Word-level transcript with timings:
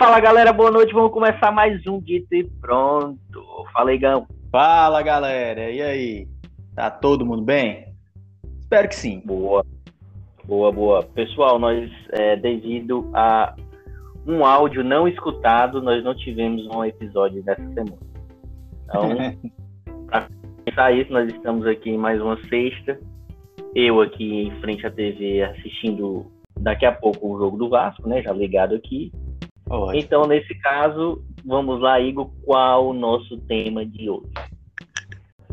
Fala 0.00 0.18
galera, 0.18 0.50
boa 0.50 0.70
noite. 0.70 0.94
Vamos 0.94 1.12
começar 1.12 1.52
mais 1.52 1.86
um 1.86 2.00
Dito 2.00 2.34
e 2.34 2.42
Pronto. 2.42 3.18
Fala, 3.70 3.92
Igão. 3.92 4.26
Fala 4.50 5.02
galera, 5.02 5.70
e 5.70 5.82
aí? 5.82 6.28
Tá 6.74 6.90
todo 6.90 7.26
mundo 7.26 7.42
bem? 7.42 7.92
Espero 8.60 8.88
que 8.88 8.94
sim. 8.94 9.20
Boa, 9.26 9.62
boa, 10.42 10.72
boa. 10.72 11.02
Pessoal, 11.02 11.58
nós, 11.58 11.90
é, 12.12 12.34
devido 12.34 13.10
a 13.12 13.54
um 14.26 14.42
áudio 14.42 14.82
não 14.82 15.06
escutado, 15.06 15.82
nós 15.82 16.02
não 16.02 16.14
tivemos 16.14 16.66
um 16.74 16.82
episódio 16.82 17.42
dessa 17.42 17.68
semana. 17.74 17.98
Então, 18.84 19.50
para 20.08 20.28
pensar 20.64 20.92
isso, 20.94 21.12
nós 21.12 21.30
estamos 21.30 21.66
aqui 21.66 21.90
em 21.90 21.98
mais 21.98 22.22
uma 22.22 22.38
sexta. 22.48 22.98
Eu 23.74 24.00
aqui 24.00 24.44
em 24.44 24.50
frente 24.62 24.86
à 24.86 24.90
TV 24.90 25.42
assistindo 25.42 26.24
daqui 26.58 26.86
a 26.86 26.92
pouco 26.92 27.34
o 27.34 27.38
jogo 27.38 27.58
do 27.58 27.68
Vasco, 27.68 28.08
né? 28.08 28.22
Já 28.22 28.32
ligado 28.32 28.74
aqui. 28.74 29.12
Ótimo. 29.70 30.00
Então, 30.00 30.26
nesse 30.26 30.52
caso, 30.56 31.22
vamos 31.44 31.80
lá, 31.80 32.00
Igor, 32.00 32.28
qual 32.44 32.88
o 32.88 32.92
nosso 32.92 33.38
tema 33.42 33.86
de 33.86 34.10
hoje? 34.10 34.32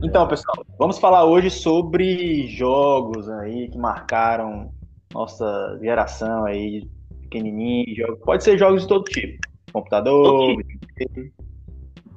Então, 0.03 0.27
pessoal, 0.27 0.65
vamos 0.77 0.97
falar 0.97 1.25
hoje 1.25 1.51
sobre 1.51 2.47
jogos 2.47 3.29
aí 3.29 3.69
que 3.69 3.77
marcaram 3.77 4.71
nossa 5.13 5.77
geração 5.79 6.45
aí, 6.45 6.87
pequenininho, 7.21 8.17
pode 8.25 8.43
ser 8.43 8.57
jogos 8.57 8.81
de 8.81 8.87
todo 8.87 9.03
tipo, 9.05 9.39
computador, 9.71 10.23
todo 10.23 10.63
tipo. 10.97 11.31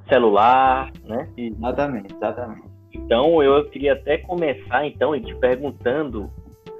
celular, 0.09 0.91
né? 1.03 1.29
Exatamente, 1.37 2.13
exatamente. 2.15 2.63
Então, 2.93 3.41
eu 3.43 3.63
queria 3.69 3.93
até 3.93 4.17
começar 4.17 4.85
então 4.85 5.19
te 5.19 5.35
perguntando 5.35 6.31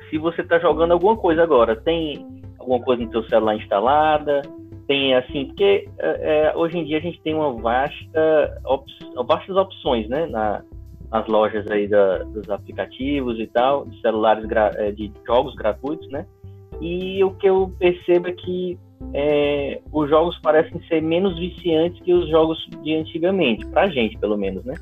se 0.10 0.18
você 0.18 0.42
está 0.42 0.60
jogando 0.60 0.92
alguma 0.92 1.16
coisa 1.16 1.44
agora. 1.44 1.76
Tem 1.76 2.28
alguma 2.60 2.82
coisa 2.82 3.04
no 3.04 3.12
seu 3.12 3.24
celular 3.30 3.56
instalada? 3.56 4.42
Tem 4.88 5.16
assim, 5.16 5.46
porque 5.48 5.88
é, 6.00 6.50
é, 6.50 6.56
hoje 6.56 6.78
em 6.78 6.86
dia 6.86 6.98
a 6.98 7.02
gente 7.02 7.22
tem 7.22 7.34
uma 7.34 7.54
vasta 7.54 8.62
op 8.66 8.86
vastas 9.26 9.56
opções, 9.56 10.08
né, 10.08 10.26
na, 10.28 10.64
nas 11.12 11.28
lojas 11.28 11.70
aí 11.70 11.88
da, 11.88 12.20
dos 12.20 12.50
aplicativos 12.50 13.40
e 13.40 13.48
tal, 13.48 13.86
de 13.86 14.00
celulares 14.02 14.46
é, 14.78 14.92
de 14.92 15.12
jogos 15.26 15.54
gratuitos, 15.56 16.08
né? 16.10 16.26
E 16.80 17.24
o 17.24 17.32
que 17.32 17.48
eu 17.48 17.72
percebo 17.78 18.30
é 18.30 18.32
que 18.32 18.80
é, 19.14 19.82
os 19.92 20.10
jogos 20.10 20.40
parecem 20.40 20.82
ser 20.88 21.02
menos 21.02 21.38
viciantes 21.38 22.02
que 22.02 22.14
os 22.14 22.30
jogos 22.30 22.58
de 22.82 22.96
antigamente, 22.96 23.66
pra 23.68 23.88
gente 23.88 24.18
pelo 24.18 24.38
menos, 24.38 24.64
né? 24.64 24.74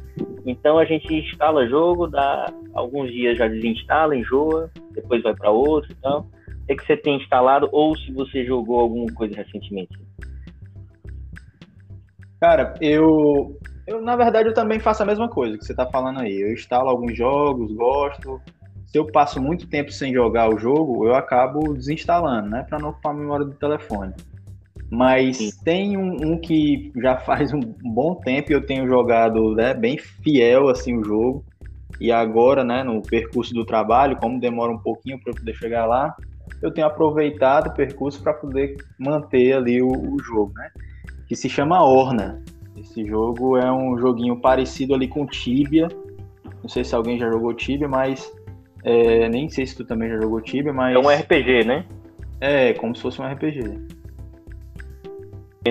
Então 0.46 0.78
a 0.78 0.86
gente 0.86 1.14
instala 1.14 1.68
jogo, 1.68 2.08
dá 2.08 2.52
alguns 2.74 3.12
dias 3.12 3.38
já 3.38 3.48
desinstala, 3.48 4.16
enjoa, 4.16 4.70
depois 4.92 5.22
vai 5.22 5.34
para 5.36 5.52
outro 5.52 5.92
e 5.92 5.96
tal 5.96 6.26
é 6.70 6.76
que 6.76 6.86
você 6.86 6.96
tem 6.96 7.18
instalado 7.18 7.68
ou 7.72 7.98
se 7.98 8.12
você 8.14 8.46
jogou 8.46 8.80
alguma 8.80 9.12
coisa 9.14 9.36
recentemente? 9.36 10.00
Cara, 12.40 12.76
eu, 12.80 13.58
eu 13.88 14.00
na 14.02 14.16
verdade 14.16 14.48
eu 14.48 14.54
também 14.54 14.80
faço 14.80 15.02
a 15.02 15.06
mesma 15.06 15.28
coisa 15.28 15.58
que 15.58 15.66
você 15.66 15.74
está 15.74 15.88
falando 15.88 16.22
aí. 16.22 16.40
Eu 16.40 16.54
instalo 16.54 16.90
alguns 16.90 17.18
jogos, 17.18 17.74
gosto. 17.74 18.40
Se 18.86 18.98
eu 18.98 19.06
passo 19.12 19.42
muito 19.42 19.68
tempo 19.68 19.92
sem 19.92 20.14
jogar 20.14 20.54
o 20.54 20.60
jogo, 20.60 21.06
eu 21.06 21.16
acabo 21.16 21.74
desinstalando, 21.74 22.50
né, 22.50 22.66
para 22.68 22.80
não 22.80 22.90
ocupar 22.90 23.14
a 23.14 23.18
memória 23.18 23.46
do 23.46 23.56
telefone. 23.56 24.14
Mas 24.92 25.38
Sim. 25.38 25.52
tem 25.64 25.98
um, 25.98 26.34
um, 26.34 26.38
que 26.40 26.92
já 26.98 27.18
faz 27.22 27.52
um 27.52 27.60
bom 27.60 28.16
tempo 28.16 28.52
e 28.52 28.56
eu 28.56 28.66
tenho 28.66 28.88
jogado 28.88 29.56
né, 29.56 29.74
bem 29.74 29.98
fiel 29.98 30.70
assim 30.70 30.96
o 30.98 31.04
jogo. 31.04 31.44
E 32.00 32.12
agora, 32.12 32.64
né, 32.64 32.84
no 32.84 33.02
percurso 33.02 33.54
do 33.54 33.66
trabalho, 33.66 34.18
como 34.18 34.40
demora 34.40 34.72
um 34.72 34.78
pouquinho 34.78 35.20
para 35.20 35.32
eu 35.32 35.36
poder 35.36 35.54
chegar 35.56 35.86
lá, 35.86 36.16
eu 36.62 36.72
tenho 36.72 36.88
aproveitado 36.88 37.68
o 37.68 37.74
percurso 37.74 38.22
para 38.22 38.34
poder 38.34 38.78
manter 38.98 39.54
ali 39.54 39.82
o, 39.82 39.90
o, 39.90 40.22
jogo, 40.22 40.54
né? 40.56 40.70
Que 41.28 41.36
se 41.36 41.50
chama 41.50 41.84
Orna. 41.84 42.42
Esse 42.78 43.06
jogo 43.06 43.58
é 43.58 43.72
um 43.72 43.98
joguinho 43.98 44.40
parecido 44.40 44.94
ali 44.94 45.08
com 45.08 45.26
Tibia. 45.26 45.88
Não 46.62 46.70
sei 46.70 46.84
se 46.84 46.96
alguém 46.96 47.18
já 47.20 47.30
jogou 47.30 47.54
Tibia, 47.54 47.88
mas 47.88 48.32
é, 48.84 49.28
nem 49.30 49.50
sei 49.50 49.66
se 49.66 49.76
tu 49.76 49.86
também 49.86 50.10
já 50.10 50.20
jogou 50.20 50.42
Tibia, 50.42 50.74
mas 50.74 50.96
é 50.96 51.00
um 51.00 51.10
RPG, 51.10 51.66
né? 51.66 51.86
É, 52.40 52.74
como 52.74 52.96
se 52.96 53.02
fosse 53.02 53.22
um 53.22 53.26
RPG. 53.26 53.80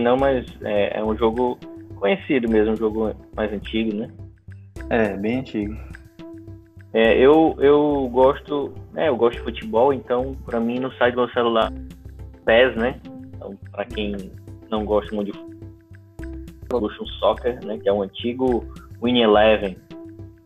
Não, 0.01 0.17
mas 0.17 0.47
é, 0.63 0.99
é 0.99 1.05
um 1.05 1.17
jogo 1.17 1.59
conhecido 1.97 2.49
mesmo, 2.49 2.73
um 2.73 2.77
jogo 2.77 3.13
mais 3.35 3.53
antigo, 3.53 3.95
né? 3.95 4.11
É, 4.91 5.17
bem 5.17 5.41
antigo. 5.41 5.77
É, 6.93 7.19
eu, 7.19 7.55
eu 7.59 8.09
gosto, 8.13 8.73
é, 8.99 9.09
eu 9.09 9.17
gosto 9.17 9.39
de 9.39 9.45
futebol, 9.45 9.93
então 9.93 10.35
para 10.45 10.59
mim 10.59 10.79
não 10.81 10.91
sai 10.93 11.13
do 11.13 11.19
meu 11.19 11.29
celular 11.31 11.73
PES, 12.45 12.77
né? 12.77 13.01
Então, 13.35 13.57
para 13.71 13.85
quem 13.85 14.17
não 14.69 14.85
gosta 14.85 15.15
muito 15.15 15.33
de 15.33 15.39
Evolution 16.65 17.07
Soccer, 17.19 17.65
né, 17.65 17.79
que 17.79 17.89
é 17.89 17.93
um 17.93 18.03
antigo 18.03 18.65
Win 19.01 19.21
Eleven, 19.21 19.77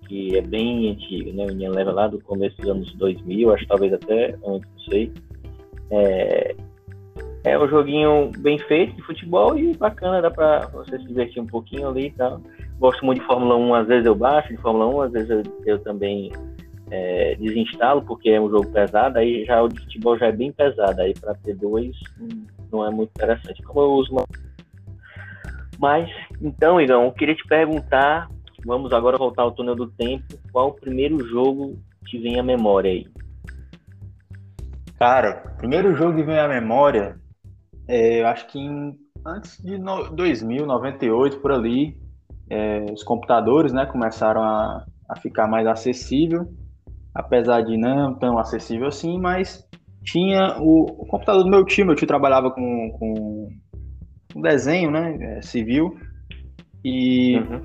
que 0.07 0.37
é 0.37 0.43
bem 0.43 0.91
antigo, 0.91 1.33
né? 1.33 1.47
Win 1.47 1.65
Eleven 1.65 1.95
lá 1.95 2.07
do 2.09 2.21
começo 2.21 2.57
dos 2.59 2.69
anos 2.69 2.95
2000, 2.95 3.55
acho 3.55 3.67
talvez 3.67 3.93
até 3.95 4.37
antes, 4.47 4.69
não 4.71 4.85
sei. 4.91 5.13
É, 5.91 6.55
é 7.45 7.59
um 7.59 7.69
joguinho 7.69 8.31
bem 8.39 8.59
feito 8.59 8.95
de 8.95 9.03
futebol 9.03 9.59
e 9.59 9.75
bacana, 9.75 10.21
dá 10.21 10.31
para 10.31 10.67
você 10.69 10.99
se 10.99 11.07
divertir 11.07 11.43
um 11.43 11.47
pouquinho 11.47 11.89
ali 11.89 12.07
e 12.07 12.11
tal 12.11 12.41
gosto 12.83 13.07
muito 13.07 13.21
de 13.21 13.27
Fórmula 13.29 13.55
1, 13.55 13.75
às 13.77 13.87
vezes 13.87 14.07
eu 14.07 14.15
baixo 14.17 14.49
de 14.49 14.57
Fórmula 14.57 14.87
1, 14.89 15.01
às 15.03 15.13
vezes 15.13 15.31
eu, 15.31 15.43
eu 15.65 15.79
também 15.85 16.33
é, 16.93 17.35
desinstalo, 17.37 18.03
porque 18.03 18.29
é 18.29 18.39
um 18.39 18.51
jogo 18.51 18.71
pesado, 18.71 19.19
aí 19.19 19.47
já 19.47 19.63
o 19.63 19.69
de 19.69 19.81
futebol 19.81 20.19
já 20.19 20.27
é 20.27 20.33
bem 20.33 20.53
pesado, 20.53 21.01
aí 21.01 21.15
para 21.19 21.35
ter 21.37 21.57
dois 21.57 21.97
não 22.71 22.87
é 22.87 22.91
muito 22.91 23.11
interessante. 23.17 23.63
Como 23.63 23.81
eu 23.81 23.93
uso 23.93 24.13
uma... 24.13 24.27
Mas, 25.79 26.11
então, 26.41 26.79
Igão, 26.79 27.05
eu 27.05 27.13
queria 27.13 27.35
te 27.35 27.47
perguntar, 27.47 28.29
vamos 28.67 28.93
agora 28.93 29.17
voltar 29.17 29.43
ao 29.43 29.53
túnel 29.53 29.75
do 29.75 29.91
tempo, 29.91 30.39
qual 30.53 30.69
o 30.69 30.75
primeiro 30.75 31.27
jogo 31.27 31.79
que 32.07 32.19
vem 32.19 32.39
à 32.39 32.43
memória 32.43 32.91
aí? 32.91 33.07
Cara, 34.99 35.55
primeiro 35.57 35.97
jogo 35.97 36.15
que 36.15 36.23
vem 36.23 36.39
à 36.39 36.47
memória, 36.47 37.19
é, 37.89 38.21
eu 38.21 38.27
acho 38.27 38.47
que 38.49 38.59
em, 38.59 38.95
antes 39.27 39.57
de 39.65 39.79
no, 39.79 40.15
2000, 40.15 40.67
98, 40.67 41.39
por 41.39 41.53
ali, 41.53 41.97
é, 42.51 42.85
os 42.93 43.03
computadores 43.03 43.73
né, 43.73 43.87
começaram 43.87 44.43
a, 44.43 44.85
a 45.09 45.17
ficar 45.17 45.49
mais 45.49 45.67
acessível, 45.67 46.47
apesar 47.15 47.63
de 47.63 47.77
não 47.77 48.15
tão 48.15 48.39
acessível 48.39 48.89
assim, 48.89 49.19
mas 49.19 49.67
tinha 50.03 50.57
o, 50.61 50.85
o 51.03 51.07
computador 51.07 51.45
do 51.45 51.51
meu 51.51 51.65
tio, 51.65 51.87
meu 51.87 51.95
tio 51.95 52.07
trabalhava 52.07 52.51
com, 52.51 52.91
com 52.99 53.49
um 54.35 54.41
desenho 54.41 54.91
né, 54.91 55.17
é, 55.21 55.43
civil, 55.43 55.97
e 56.85 57.39
uhum. 57.39 57.61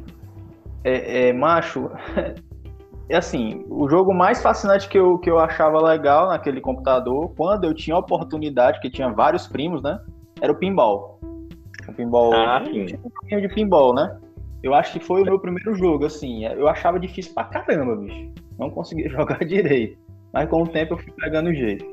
é, 0.83 1.29
é, 1.29 1.33
macho, 1.33 1.89
é 3.09 3.17
assim, 3.17 3.65
o 3.69 3.89
jogo 3.89 4.13
mais 4.13 4.41
fascinante 4.41 4.87
que 4.87 4.97
eu, 4.97 5.17
que 5.17 5.29
eu 5.29 5.39
achava 5.39 5.81
legal 5.81 6.27
naquele 6.27 6.61
computador, 6.61 7.33
quando 7.35 7.63
eu 7.63 7.73
tinha 7.73 7.95
a 7.95 7.99
oportunidade, 7.99 8.79
que 8.79 8.89
tinha 8.89 9.09
vários 9.09 9.47
primos, 9.47 9.81
né? 9.81 9.99
Era 10.41 10.51
o 10.51 10.55
pinball. 10.55 11.19
O 11.87 11.93
pinball. 11.93 12.33
Ah, 12.33 12.63
sim. 12.65 12.85
Um 13.31 13.41
de 13.41 13.47
pinball, 13.49 13.93
né? 13.93 14.19
Eu 14.67 14.73
acho 14.73 14.91
que 14.91 14.99
foi 14.99 15.21
o 15.21 15.25
meu 15.25 15.39
primeiro 15.39 15.73
jogo, 15.75 16.05
assim. 16.05 16.43
Eu 16.45 16.67
achava 16.67 16.99
difícil 16.99 17.33
pra 17.33 17.45
caramba, 17.45 17.95
bicho. 17.95 18.29
Não 18.59 18.69
conseguia 18.69 19.07
jogar 19.09 19.39
direito. 19.45 19.97
Mas 20.33 20.49
com 20.49 20.63
o 20.63 20.67
tempo 20.67 20.93
eu 20.93 20.97
fui 20.97 21.13
pegando 21.13 21.49
o 21.49 21.53
jeito. 21.53 21.85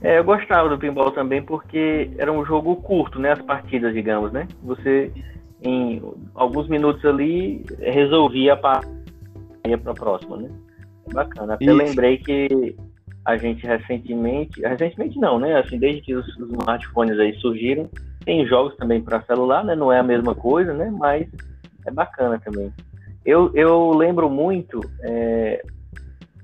É, 0.00 0.18
eu 0.18 0.24
gostava 0.24 0.68
do 0.68 0.78
pinball 0.78 1.10
também 1.10 1.42
porque 1.42 2.08
era 2.18 2.32
um 2.32 2.44
jogo 2.44 2.76
curto, 2.76 3.18
né? 3.18 3.32
As 3.32 3.42
partidas, 3.42 3.92
digamos, 3.92 4.32
né? 4.32 4.46
Você, 4.62 5.10
em 5.60 6.00
alguns 6.36 6.68
minutos 6.68 7.04
ali, 7.04 7.64
resolvia 7.80 8.52
a 8.52 8.56
partida 8.56 8.96
ia 9.66 9.76
pra 9.76 9.92
próxima, 9.92 10.36
né? 10.36 10.48
É 11.10 11.12
bacana. 11.12 11.54
Até 11.54 11.64
Isso. 11.64 11.74
lembrei 11.74 12.18
que 12.18 12.76
a 13.24 13.36
gente 13.36 13.66
recentemente, 13.66 14.60
recentemente 14.60 15.18
não, 15.18 15.40
né? 15.40 15.58
Assim, 15.58 15.80
desde 15.80 16.00
que 16.00 16.14
os, 16.14 16.28
os 16.36 16.48
smartphones 16.52 17.18
aí 17.18 17.34
surgiram, 17.40 17.90
tem 18.24 18.46
jogos 18.46 18.76
também 18.76 19.00
para 19.00 19.22
celular, 19.22 19.64
né? 19.64 19.74
Não 19.74 19.92
é 19.92 19.98
a 19.98 20.04
mesma 20.04 20.32
coisa, 20.32 20.72
né? 20.72 20.94
Mas 20.96 21.26
é 21.86 21.90
bacana 21.90 22.38
também. 22.38 22.72
Eu, 23.24 23.50
eu 23.54 23.90
lembro 23.90 24.28
muito, 24.28 24.80
é, 25.00 25.62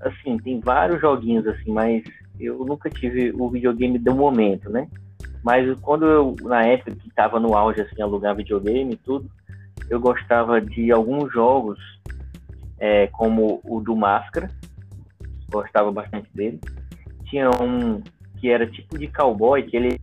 assim, 0.01 0.37
tem 0.39 0.61
vários 0.61 1.01
joguinhos 1.01 1.47
assim, 1.47 1.71
mas 1.71 2.03
eu 2.41 2.59
nunca 2.65 2.91
tive 2.91 3.33
o 3.33 3.49
videogame 3.49 3.99
do 3.99 4.15
momento, 4.15 4.71
né? 4.71 4.89
Mas 5.45 5.79
quando 5.81 6.07
eu, 6.07 6.37
na 6.43 6.65
época 6.65 6.97
que 6.97 7.09
estava 7.09 7.39
no 7.39 7.55
auge, 7.55 7.81
assim, 7.81 8.01
alugar 8.01 8.35
videogame 8.35 8.95
e 8.95 8.97
tudo, 8.97 9.31
eu 9.91 10.01
gostava 10.01 10.61
de 10.61 10.91
alguns 10.91 11.33
jogos, 11.33 11.79
é, 12.79 13.09
como 13.09 13.61
o 13.65 13.81
do 13.81 13.95
Máscara, 13.95 14.49
gostava 15.51 15.91
bastante 15.93 16.29
dele. 16.35 16.61
Tinha 17.27 17.51
um 17.51 18.01
que 18.39 18.49
era 18.49 18.67
tipo 18.67 18.99
de 18.99 19.07
cowboy, 19.09 19.63
que 19.63 19.77
ele, 19.77 20.01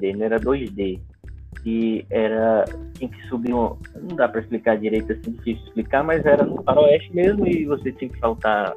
ele 0.00 0.22
era 0.22 0.38
2D 0.38 1.00
que 1.62 2.06
era 2.10 2.64
tinha 2.94 3.10
que 3.10 3.28
subir 3.28 3.54
um, 3.54 3.76
não 3.94 4.16
dá 4.16 4.28
para 4.28 4.40
explicar 4.40 4.78
direito 4.78 5.12
assim 5.12 5.32
difícil 5.32 5.64
explicar 5.66 6.02
mas 6.02 6.24
era 6.24 6.44
no 6.44 6.62
faroeste 6.62 7.14
mesmo 7.14 7.46
e 7.46 7.64
você 7.66 7.92
tinha 7.92 8.10
que 8.10 8.18
saltar 8.18 8.74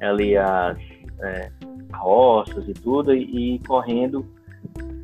ali 0.00 0.36
as 0.36 0.78
é, 1.22 1.50
roças 1.92 2.68
e 2.68 2.74
tudo 2.74 3.14
e, 3.14 3.56
e 3.56 3.58
correndo 3.60 4.26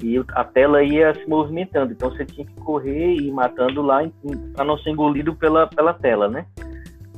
e 0.03 0.23
a 0.35 0.45
tela 0.45 0.83
ia 0.83 1.15
se 1.15 1.27
movimentando. 1.29 1.93
Então 1.93 2.11
você 2.11 2.25
tinha 2.25 2.45
que 2.45 2.55
correr 2.57 3.15
e 3.15 3.29
ir 3.29 3.33
matando 3.33 3.81
lá 3.81 4.03
para 4.55 4.65
não 4.65 4.77
ser 4.79 4.91
engolido 4.91 5.35
pela, 5.35 5.69
pela 5.69 5.95
tela, 5.95 6.29
né? 6.29 6.45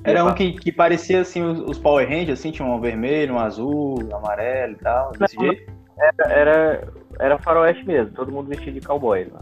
Era 0.05 0.23
um 0.23 0.35
que, 0.35 0.53
que 0.53 0.71
parecia 0.71 1.23
assim 1.23 1.43
os, 1.43 1.61
os 1.61 1.79
Power 1.79 2.07
Rangers, 2.07 2.39
assim, 2.39 2.51
tinha 2.51 2.69
um 2.69 2.79
vermelho, 2.79 3.35
um 3.35 3.39
azul, 3.39 3.99
um 4.05 4.15
amarelo 4.15 4.75
e 4.75 4.77
tal, 4.77 5.13
desse 5.13 5.35
não, 5.37 5.47
jeito? 5.47 5.73
Era, 5.99 6.33
era, 6.33 6.89
era 7.19 7.39
faroeste 7.39 7.87
mesmo, 7.87 8.13
todo 8.13 8.31
mundo 8.31 8.49
vestido 8.49 8.79
de 8.79 8.87
cowboy 8.87 9.27
lá. 9.33 9.41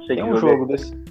Não 0.00 0.06
sei 0.06 0.16
Tem 0.16 0.24
um 0.24 0.36
jogo 0.36 0.64
é. 0.64 0.66
desse. 0.68 1.04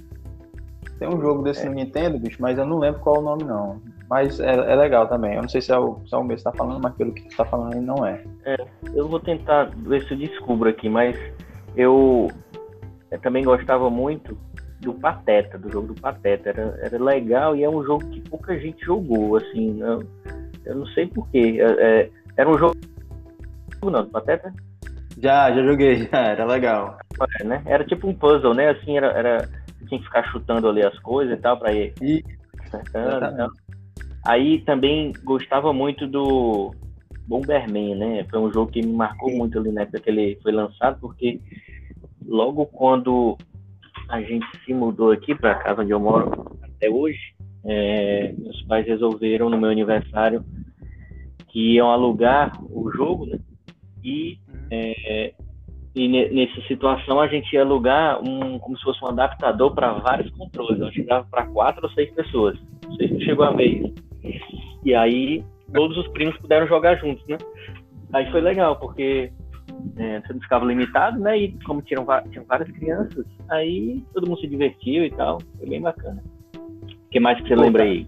Tem 0.98 1.08
um 1.08 1.20
jogo 1.20 1.42
desse 1.42 1.64
é. 1.64 1.68
no 1.68 1.74
Nintendo, 1.74 2.18
bicho, 2.18 2.36
mas 2.40 2.58
eu 2.58 2.66
não 2.66 2.78
lembro 2.78 3.00
qual 3.00 3.18
o 3.18 3.22
nome 3.22 3.44
não. 3.44 3.80
Mas 4.08 4.40
é, 4.40 4.52
é 4.52 4.74
legal 4.74 5.06
também. 5.06 5.34
Eu 5.34 5.42
não 5.42 5.48
sei 5.48 5.60
se 5.60 5.70
é 5.72 5.78
o, 5.78 6.00
se 6.06 6.14
é 6.14 6.18
o 6.18 6.24
mesmo 6.24 6.38
que 6.38 6.44
tá 6.44 6.52
falando, 6.52 6.82
mas 6.82 6.94
pelo 6.94 7.12
que 7.12 7.22
você 7.22 7.36
tá 7.36 7.44
falando 7.44 7.74
aí 7.74 7.80
não 7.80 8.04
é. 8.04 8.20
É, 8.44 8.56
eu 8.94 9.08
vou 9.08 9.20
tentar 9.20 9.70
ver 9.76 10.02
se 10.06 10.12
eu 10.12 10.18
descubro 10.18 10.68
aqui, 10.68 10.88
mas 10.88 11.16
eu, 11.76 12.28
eu 13.10 13.20
também 13.20 13.44
gostava 13.44 13.88
muito 13.88 14.36
do 14.80 14.92
Pateta, 14.94 15.56
do 15.56 15.70
jogo 15.70 15.94
do 15.94 16.00
Pateta. 16.00 16.48
Era, 16.48 16.78
era 16.82 17.02
legal 17.02 17.54
e 17.54 17.62
é 17.62 17.70
um 17.70 17.84
jogo 17.84 18.04
que 18.06 18.20
pouca 18.28 18.58
gente 18.58 18.84
jogou, 18.84 19.36
assim. 19.36 19.80
Eu, 19.80 20.02
eu 20.66 20.74
não 20.74 20.86
sei 20.86 21.06
porquê. 21.06 21.58
É, 21.60 22.00
é, 22.02 22.10
era 22.36 22.50
um 22.50 22.58
jogo. 22.58 22.76
Não, 23.82 24.02
do 24.02 24.10
Pateta? 24.10 24.52
Já, 25.22 25.52
já 25.52 25.62
joguei, 25.62 26.08
já, 26.10 26.18
era 26.18 26.44
legal. 26.44 26.98
É, 27.40 27.44
né? 27.44 27.62
Era 27.66 27.84
tipo 27.84 28.08
um 28.08 28.14
puzzle, 28.14 28.54
né? 28.54 28.70
Assim, 28.70 28.96
era, 28.96 29.08
era. 29.08 29.48
Tinha 29.88 29.98
que 29.98 30.06
ficar 30.06 30.24
chutando 30.30 30.68
ali 30.68 30.84
as 30.84 30.98
coisas 31.00 31.36
e 31.36 31.40
tal, 31.40 31.58
pra 31.58 31.72
ir. 31.72 31.92
E... 32.00 32.24
Acertando, 32.60 33.52
Aí 34.24 34.60
também 34.60 35.12
gostava 35.24 35.72
muito 35.72 36.06
do 36.06 36.74
Bomberman, 37.26 37.94
né? 37.94 38.26
Foi 38.30 38.38
um 38.38 38.52
jogo 38.52 38.70
que 38.70 38.82
me 38.82 38.92
marcou 38.92 39.30
muito 39.30 39.58
ali 39.58 39.72
na 39.72 39.82
época 39.82 40.00
que 40.00 40.10
ele 40.10 40.38
foi 40.42 40.52
lançado, 40.52 40.98
porque 41.00 41.40
logo 42.26 42.66
quando 42.66 43.38
a 44.08 44.20
gente 44.20 44.46
se 44.64 44.74
mudou 44.74 45.10
aqui 45.10 45.34
para 45.34 45.52
a 45.52 45.54
casa 45.54 45.82
onde 45.82 45.92
eu 45.92 46.00
moro 46.00 46.58
até 46.62 46.90
hoje, 46.90 47.34
é, 47.64 48.34
meus 48.36 48.60
pais 48.62 48.86
resolveram 48.86 49.48
no 49.48 49.58
meu 49.58 49.70
aniversário 49.70 50.44
que 51.48 51.74
iam 51.74 51.90
alugar 51.90 52.52
o 52.70 52.90
jogo, 52.90 53.26
né? 53.26 53.38
E, 54.04 54.38
é, 54.70 55.34
e 55.94 56.08
nessa 56.08 56.60
situação 56.68 57.20
a 57.20 57.26
gente 57.26 57.52
ia 57.52 57.62
alugar 57.62 58.20
um 58.22 58.58
como 58.60 58.76
se 58.76 58.84
fosse 58.84 59.04
um 59.04 59.08
adaptador 59.08 59.74
para 59.74 59.92
vários 59.94 60.30
controles. 60.36 60.80
Eu 60.80 60.92
chegava 60.92 61.26
para 61.28 61.46
quatro 61.46 61.84
ou 61.84 61.90
seis 61.92 62.10
pessoas. 62.12 62.56
Não 62.84 62.94
sei 62.94 63.08
se 63.08 63.24
chegou 63.24 63.44
a 63.44 63.50
ver 63.50 63.92
E 64.84 64.94
aí 64.94 65.44
todos 65.74 65.96
os 65.96 66.06
primos 66.08 66.36
puderam 66.38 66.68
jogar 66.68 66.96
juntos, 66.96 67.26
né? 67.26 67.36
Aí 68.12 68.30
foi 68.30 68.40
legal, 68.40 68.76
porque 68.76 69.32
é, 69.96 70.20
você 70.20 70.32
não 70.32 70.40
ficava 70.40 70.64
limitado, 70.64 71.18
né? 71.18 71.36
E 71.38 71.58
como 71.64 71.82
tinham, 71.82 72.06
tinham 72.30 72.44
várias 72.44 72.70
crianças, 72.70 73.24
aí 73.48 74.04
todo 74.14 74.28
mundo 74.28 74.40
se 74.40 74.46
divertiu 74.46 75.04
e 75.04 75.10
tal. 75.10 75.38
Foi 75.58 75.68
bem 75.68 75.80
bacana. 75.80 76.22
O 76.54 77.10
que 77.10 77.18
mais 77.18 77.40
que 77.40 77.48
você 77.48 77.56
Pô, 77.56 77.62
lembra 77.62 77.82
aí? 77.82 78.06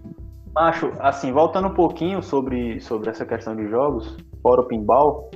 Macho, 0.55 0.93
assim, 0.99 1.31
voltando 1.33 1.67
um 1.67 1.73
pouquinho 1.73 2.21
sobre, 2.21 2.79
sobre 2.79 3.09
essa 3.09 3.25
questão 3.25 3.55
de 3.55 3.67
jogos, 3.67 4.17
fora 4.41 4.61
o 4.61 4.65
pinball, 4.65 5.29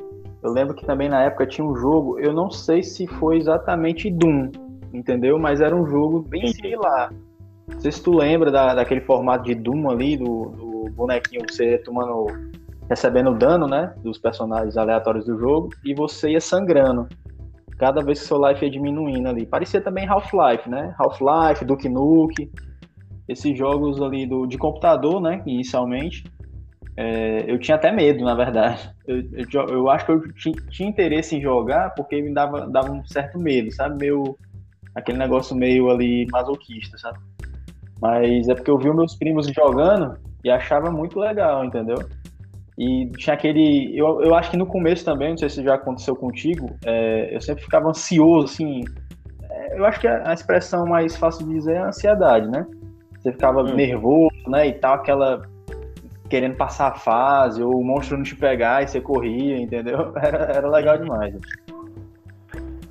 eu 0.47 0.53
lembro 0.53 0.73
que 0.73 0.85
também 0.85 1.09
na 1.09 1.23
época 1.23 1.45
tinha 1.45 1.65
um 1.65 1.75
jogo, 1.75 2.17
eu 2.19 2.33
não 2.33 2.49
sei 2.49 2.81
se 2.81 3.05
foi 3.05 3.37
exatamente 3.37 4.09
Doom, 4.09 4.49
entendeu? 4.93 5.37
Mas 5.37 5.59
era 5.59 5.75
um 5.75 5.85
jogo 5.85 6.21
bem 6.21 6.47
similar. 6.47 7.13
Não 7.67 7.79
sei 7.81 7.91
se 7.91 8.01
tu 8.01 8.15
lembra 8.15 8.49
da, 8.49 8.73
daquele 8.73 9.01
formato 9.01 9.43
de 9.43 9.53
Doom 9.53 9.89
ali, 9.89 10.15
do, 10.15 10.45
do 10.55 10.91
bonequinho 10.91 11.43
você 11.49 11.77
tomando 11.79 12.27
recebendo 12.89 13.33
dano, 13.35 13.67
né, 13.67 13.93
dos 14.01 14.17
personagens 14.17 14.77
aleatórios 14.77 15.25
do 15.25 15.37
jogo, 15.37 15.69
e 15.83 15.93
você 15.93 16.31
ia 16.31 16.39
sangrando. 16.39 17.07
Cada 17.77 18.01
vez 18.01 18.21
que 18.21 18.25
seu 18.25 18.39
life 18.47 18.63
ia 18.63 18.71
diminuindo 18.71 19.27
ali. 19.27 19.45
Parecia 19.45 19.81
também 19.81 20.07
Half-Life, 20.07 20.67
né? 20.67 20.95
Half-Life, 20.97 21.65
Duke 21.65 21.89
Nukem, 21.89 22.49
esses 23.27 23.55
jogos 23.55 24.01
ali 24.01 24.25
do, 24.25 24.47
de 24.47 24.57
computador, 24.57 25.21
né, 25.21 25.43
inicialmente. 25.45 26.23
É, 26.97 27.45
eu 27.47 27.59
tinha 27.59 27.75
até 27.75 27.91
medo, 27.91 28.25
na 28.25 28.33
verdade. 28.33 28.89
Eu, 29.07 29.23
eu, 29.53 29.67
eu 29.69 29.89
acho 29.89 30.05
que 30.05 30.11
eu 30.11 30.33
tinha, 30.33 30.55
tinha, 30.69 30.89
interesse 30.89 31.33
em 31.33 31.41
jogar 31.41 31.95
porque 31.95 32.21
me 32.21 32.33
dava, 32.33 32.67
dava 32.67 32.91
um 32.91 33.05
certo 33.05 33.39
medo, 33.39 33.71
sabe? 33.71 33.97
Meio, 33.97 34.37
aquele 34.93 35.17
negócio 35.17 35.55
meio 35.55 35.89
ali 35.89 36.27
masoquista, 36.29 36.97
sabe? 36.97 37.17
Mas 38.01 38.49
é 38.49 38.53
porque 38.53 38.69
eu 38.69 38.77
vi 38.77 38.91
meus 38.93 39.15
primos 39.15 39.47
jogando 39.47 40.17
e 40.43 40.49
achava 40.49 40.91
muito 40.91 41.17
legal, 41.19 41.63
entendeu? 41.63 41.97
E 42.77 43.09
tinha 43.17 43.33
aquele. 43.33 43.97
Eu, 43.97 44.21
eu 44.21 44.35
acho 44.35 44.51
que 44.51 44.57
no 44.57 44.65
começo 44.65 45.03
também, 45.03 45.31
não 45.31 45.37
sei 45.37 45.49
se 45.49 45.63
já 45.63 45.75
aconteceu 45.75 46.15
contigo, 46.15 46.69
é, 46.85 47.35
eu 47.35 47.41
sempre 47.41 47.63
ficava 47.63 47.89
ansioso, 47.89 48.45
assim. 48.45 48.83
É, 49.49 49.79
eu 49.79 49.85
acho 49.85 49.99
que 49.99 50.07
a, 50.07 50.29
a, 50.29 50.33
expressão 50.33 50.85
mais 50.85 51.15
fácil 51.15 51.47
de 51.47 51.53
dizer 51.55 51.73
é 51.73 51.79
a 51.79 51.87
ansiedade, 51.87 52.47
né? 52.47 52.67
Você 53.17 53.31
ficava 53.31 53.63
hum. 53.63 53.73
nervoso, 53.73 54.35
né? 54.47 54.67
E 54.67 54.73
tal, 54.73 54.95
aquela. 54.95 55.41
Querendo 56.29 56.55
passar 56.55 56.89
a 56.89 56.95
fase, 56.95 57.61
ou 57.61 57.79
o 57.79 57.83
monstro 57.83 58.17
não 58.17 58.23
te 58.23 58.35
pegar 58.35 58.83
e 58.83 58.87
você 58.87 58.99
corria, 59.01 59.57
entendeu? 59.57 60.13
Era, 60.21 60.37
era 60.37 60.69
legal 60.69 60.97
demais. 60.97 61.35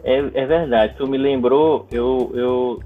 É, 0.02 0.18
é 0.18 0.46
verdade, 0.46 0.94
tu 0.96 1.08
me 1.08 1.18
lembrou, 1.18 1.86
eu, 1.90 2.30
eu 2.34 2.80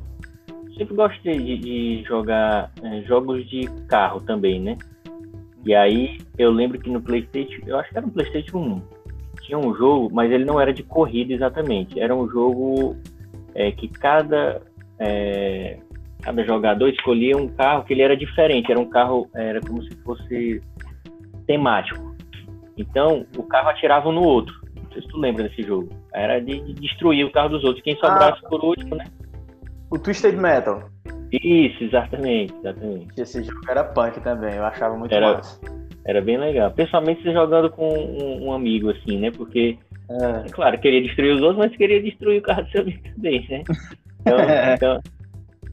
sempre 0.77 0.95
gostei 0.95 1.39
de, 1.39 1.59
de 1.59 2.05
jogar 2.05 2.73
é, 2.83 3.03
jogos 3.03 3.47
de 3.49 3.69
carro 3.87 4.21
também, 4.23 4.59
né? 4.61 4.79
E 5.65 5.75
aí 5.75 6.19
eu 6.39 6.51
lembro 6.51 6.79
que 6.79 6.89
no 6.89 7.03
PlayStation, 7.03 7.61
eu 7.67 7.79
acho 7.79 7.91
que 7.91 7.99
era 7.99 8.07
no 8.07 8.13
PlayStation 8.13 8.59
1, 8.59 8.83
tinha 9.43 9.59
um 9.59 9.75
jogo, 9.75 10.09
mas 10.13 10.31
ele 10.31 10.45
não 10.45 10.61
era 10.61 10.73
de 10.73 10.83
corrida 10.83 11.35
exatamente. 11.35 12.01
Era 12.01 12.15
um 12.15 12.29
jogo 12.29 12.97
é, 13.55 13.71
que 13.71 13.89
cada 13.89 14.63
é, 14.99 15.79
cada 16.21 16.45
jogador 16.45 16.89
escolhia 16.89 17.37
um 17.37 17.49
carro 17.49 17.85
que 17.85 17.93
ele 17.93 18.03
era 18.03 18.17
diferente. 18.17 18.71
Era 18.71 18.81
um 18.81 18.89
carro, 18.89 19.29
era 19.35 19.61
como 19.61 19.83
se 19.83 19.95
fosse 20.03 20.63
temático. 21.47 22.15
Então 22.77 23.27
o 23.37 23.43
carro 23.43 23.69
atirava 23.69 24.09
um 24.09 24.13
no 24.13 24.23
outro. 24.23 24.55
Não 24.77 24.91
sei 24.93 25.03
se 25.03 25.09
tu 25.09 25.19
lembra 25.19 25.45
desse 25.45 25.63
jogo. 25.63 25.89
Era 26.15 26.41
de, 26.41 26.61
de 26.61 26.75
destruir 26.75 27.25
o 27.25 27.33
carro 27.33 27.51
dos 27.51 27.65
outros. 27.65 27.83
Quem 27.83 27.97
sobrasse 27.97 28.41
ah, 28.45 28.49
por 28.49 28.65
último, 28.65 28.97
né? 28.97 29.05
O 29.91 29.99
Twisted 29.99 30.37
Metal. 30.37 30.89
Isso, 31.33 31.85
exatamente, 31.85 32.55
exatamente. 32.59 33.21
Esse 33.21 33.43
jogo 33.43 33.61
era 33.69 33.85
punk 33.85 34.21
também, 34.21 34.55
eu 34.55 34.65
achava 34.65 34.97
muito 34.97 35.15
era, 35.15 35.35
massa. 35.35 35.61
Era 36.05 36.21
bem 36.21 36.39
legal. 36.39 36.71
Principalmente 36.73 37.23
você 37.23 37.33
jogando 37.33 37.71
com 37.71 37.89
um, 37.89 38.47
um 38.47 38.53
amigo, 38.53 38.91
assim, 38.91 39.19
né? 39.19 39.31
Porque, 39.31 39.79
é. 40.09 40.47
é. 40.47 40.51
claro, 40.51 40.79
queria 40.79 41.03
destruir 41.03 41.35
os 41.35 41.43
outros, 41.43 41.59
mas 41.59 41.77
queria 41.77 42.03
destruir 42.03 42.39
o 42.39 42.43
carro 42.43 42.63
do 42.63 42.71
seu 42.71 42.83
amigo 42.83 43.03
também, 43.15 43.47
né? 43.49 43.63
Então, 44.21 44.37
então 44.75 45.01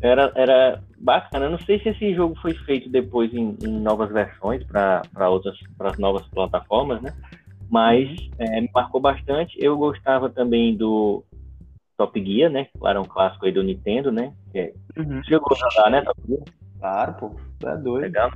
era, 0.01 0.31
era 0.35 0.83
bacana. 0.99 1.45
Eu 1.45 1.51
não 1.51 1.59
sei 1.59 1.79
se 1.79 1.89
esse 1.89 2.13
jogo 2.13 2.35
foi 2.41 2.53
feito 2.53 2.89
depois 2.89 3.33
em, 3.33 3.57
em 3.63 3.79
novas 3.79 4.11
versões 4.11 4.63
para 4.65 5.29
outras 5.29 5.55
para 5.77 5.91
as 5.91 5.97
novas 5.97 6.25
plataformas, 6.27 7.01
né? 7.01 7.13
Mas 7.69 8.09
uhum. 8.09 8.29
é, 8.39 8.61
me 8.61 8.69
marcou 8.73 9.01
bastante. 9.01 9.57
Eu 9.59 9.77
gostava 9.77 10.29
também 10.29 10.75
do 10.75 11.23
Top 11.97 12.23
Gear, 12.23 12.51
né? 12.51 12.67
Claro, 12.79 12.99
é 12.99 13.01
um 13.01 13.05
clássico 13.05 13.45
aí 13.45 13.51
do 13.51 13.63
Nintendo, 13.63 14.11
né? 14.11 14.33
É... 14.53 14.73
Uhum. 14.97 15.21
Você 15.23 15.31
jogou 15.31 15.57
jogar, 15.57 15.89
né, 15.89 16.01
Top 16.01 16.21
Gear? 16.27 16.43
Claro, 16.79 17.13
pô. 17.13 17.31
É 17.65 17.75
doido. 17.75 18.03
Legal. 18.03 18.29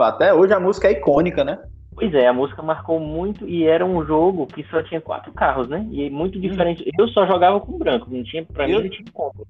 Até 0.00 0.34
hoje 0.34 0.52
a 0.52 0.60
música 0.60 0.88
é 0.88 0.92
icônica, 0.92 1.44
né? 1.44 1.60
Pois 1.94 2.12
é, 2.12 2.26
a 2.26 2.32
música 2.32 2.60
marcou 2.60 2.98
muito 2.98 3.48
e 3.48 3.64
era 3.64 3.86
um 3.86 4.04
jogo 4.04 4.48
que 4.48 4.64
só 4.64 4.82
tinha 4.82 5.00
quatro 5.00 5.32
carros, 5.32 5.68
né? 5.68 5.86
E 5.92 6.10
muito 6.10 6.40
diferente. 6.40 6.82
Uhum. 6.82 6.90
Eu 6.98 7.08
só 7.08 7.24
jogava 7.24 7.60
com 7.60 7.78
branco, 7.78 8.08
não 8.10 8.24
tinha, 8.24 8.44
pra 8.44 8.68
eu... 8.68 8.78
mim 8.78 8.84
não 8.84 8.90
tinha 8.90 9.04
como. 9.12 9.46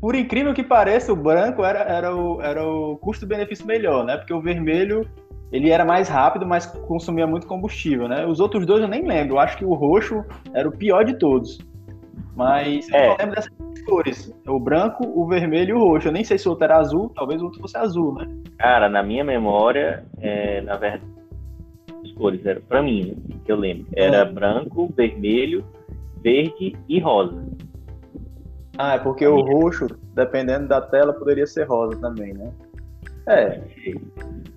Por 0.00 0.14
incrível 0.14 0.54
que 0.54 0.62
pareça, 0.62 1.12
o 1.12 1.16
branco 1.16 1.62
era, 1.62 1.80
era 1.80 2.14
o, 2.14 2.40
era 2.40 2.66
o 2.66 2.96
custo-benefício 2.96 3.66
melhor, 3.66 4.04
né? 4.04 4.16
Porque 4.16 4.32
o 4.32 4.40
vermelho 4.40 5.06
ele 5.52 5.70
era 5.70 5.84
mais 5.84 6.08
rápido, 6.08 6.46
mas 6.46 6.66
consumia 6.66 7.26
muito 7.26 7.46
combustível, 7.46 8.08
né? 8.08 8.24
Os 8.24 8.40
outros 8.40 8.64
dois 8.64 8.80
eu 8.80 8.88
nem 8.88 9.06
lembro. 9.06 9.34
Eu 9.34 9.40
acho 9.40 9.58
que 9.58 9.64
o 9.64 9.74
roxo 9.74 10.24
era 10.54 10.68
o 10.68 10.72
pior 10.72 11.04
de 11.04 11.18
todos. 11.18 11.58
Mas 12.34 12.88
é. 12.92 13.08
eu 13.08 13.10
só 13.10 13.16
lembro 13.18 13.34
dessas 13.34 13.52
cores. 13.84 14.34
O 14.46 14.58
branco, 14.58 15.04
o 15.04 15.26
vermelho 15.26 15.70
e 15.70 15.72
o 15.74 15.84
roxo. 15.84 16.08
Eu 16.08 16.12
nem 16.12 16.24
sei 16.24 16.38
se 16.38 16.46
o 16.46 16.52
outro 16.52 16.64
era 16.64 16.78
azul, 16.78 17.10
talvez 17.14 17.42
o 17.42 17.46
outro 17.46 17.60
fosse 17.60 17.76
azul, 17.76 18.14
né? 18.14 18.26
Cara, 18.58 18.88
na 18.88 19.02
minha 19.02 19.24
memória, 19.24 20.04
é, 20.18 20.60
na 20.62 20.76
verdade, 20.76 21.02
as 22.04 22.12
cores 22.12 22.44
eram, 22.46 22.62
pra 22.62 22.82
mim, 22.82 23.16
né, 23.28 23.36
que 23.44 23.52
eu 23.52 23.56
lembro, 23.56 23.86
era 23.94 24.22
ah. 24.22 24.24
branco, 24.24 24.92
vermelho, 24.96 25.64
verde 26.22 26.76
e 26.88 27.00
rosa. 27.00 27.44
Ah, 28.82 28.94
é 28.94 28.98
porque 28.98 29.26
o 29.26 29.42
roxo, 29.42 29.88
dependendo 30.14 30.66
da 30.66 30.80
tela, 30.80 31.12
poderia 31.12 31.46
ser 31.46 31.64
rosa 31.64 32.00
também, 32.00 32.32
né? 32.32 32.50
É. 33.26 33.60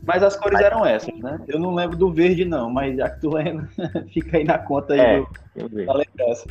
Mas 0.08 0.24
as 0.24 0.38
cores 0.38 0.62
eram 0.62 0.86
essas, 0.86 1.14
né? 1.20 1.42
Eu 1.46 1.60
não 1.60 1.76
lembro 1.76 1.98
do 1.98 2.10
verde, 2.10 2.46
não, 2.46 2.70
mas 2.70 2.96
já 2.96 3.10
que 3.10 3.20
tu 3.20 3.32
lembra, 3.36 3.68
fica 4.14 4.38
aí 4.38 4.46
na 4.46 4.58
conta 4.58 4.94
aí 4.94 5.00
é, 5.02 5.20
do, 5.58 5.86
da 5.86 5.94
lembrança. 5.94 6.48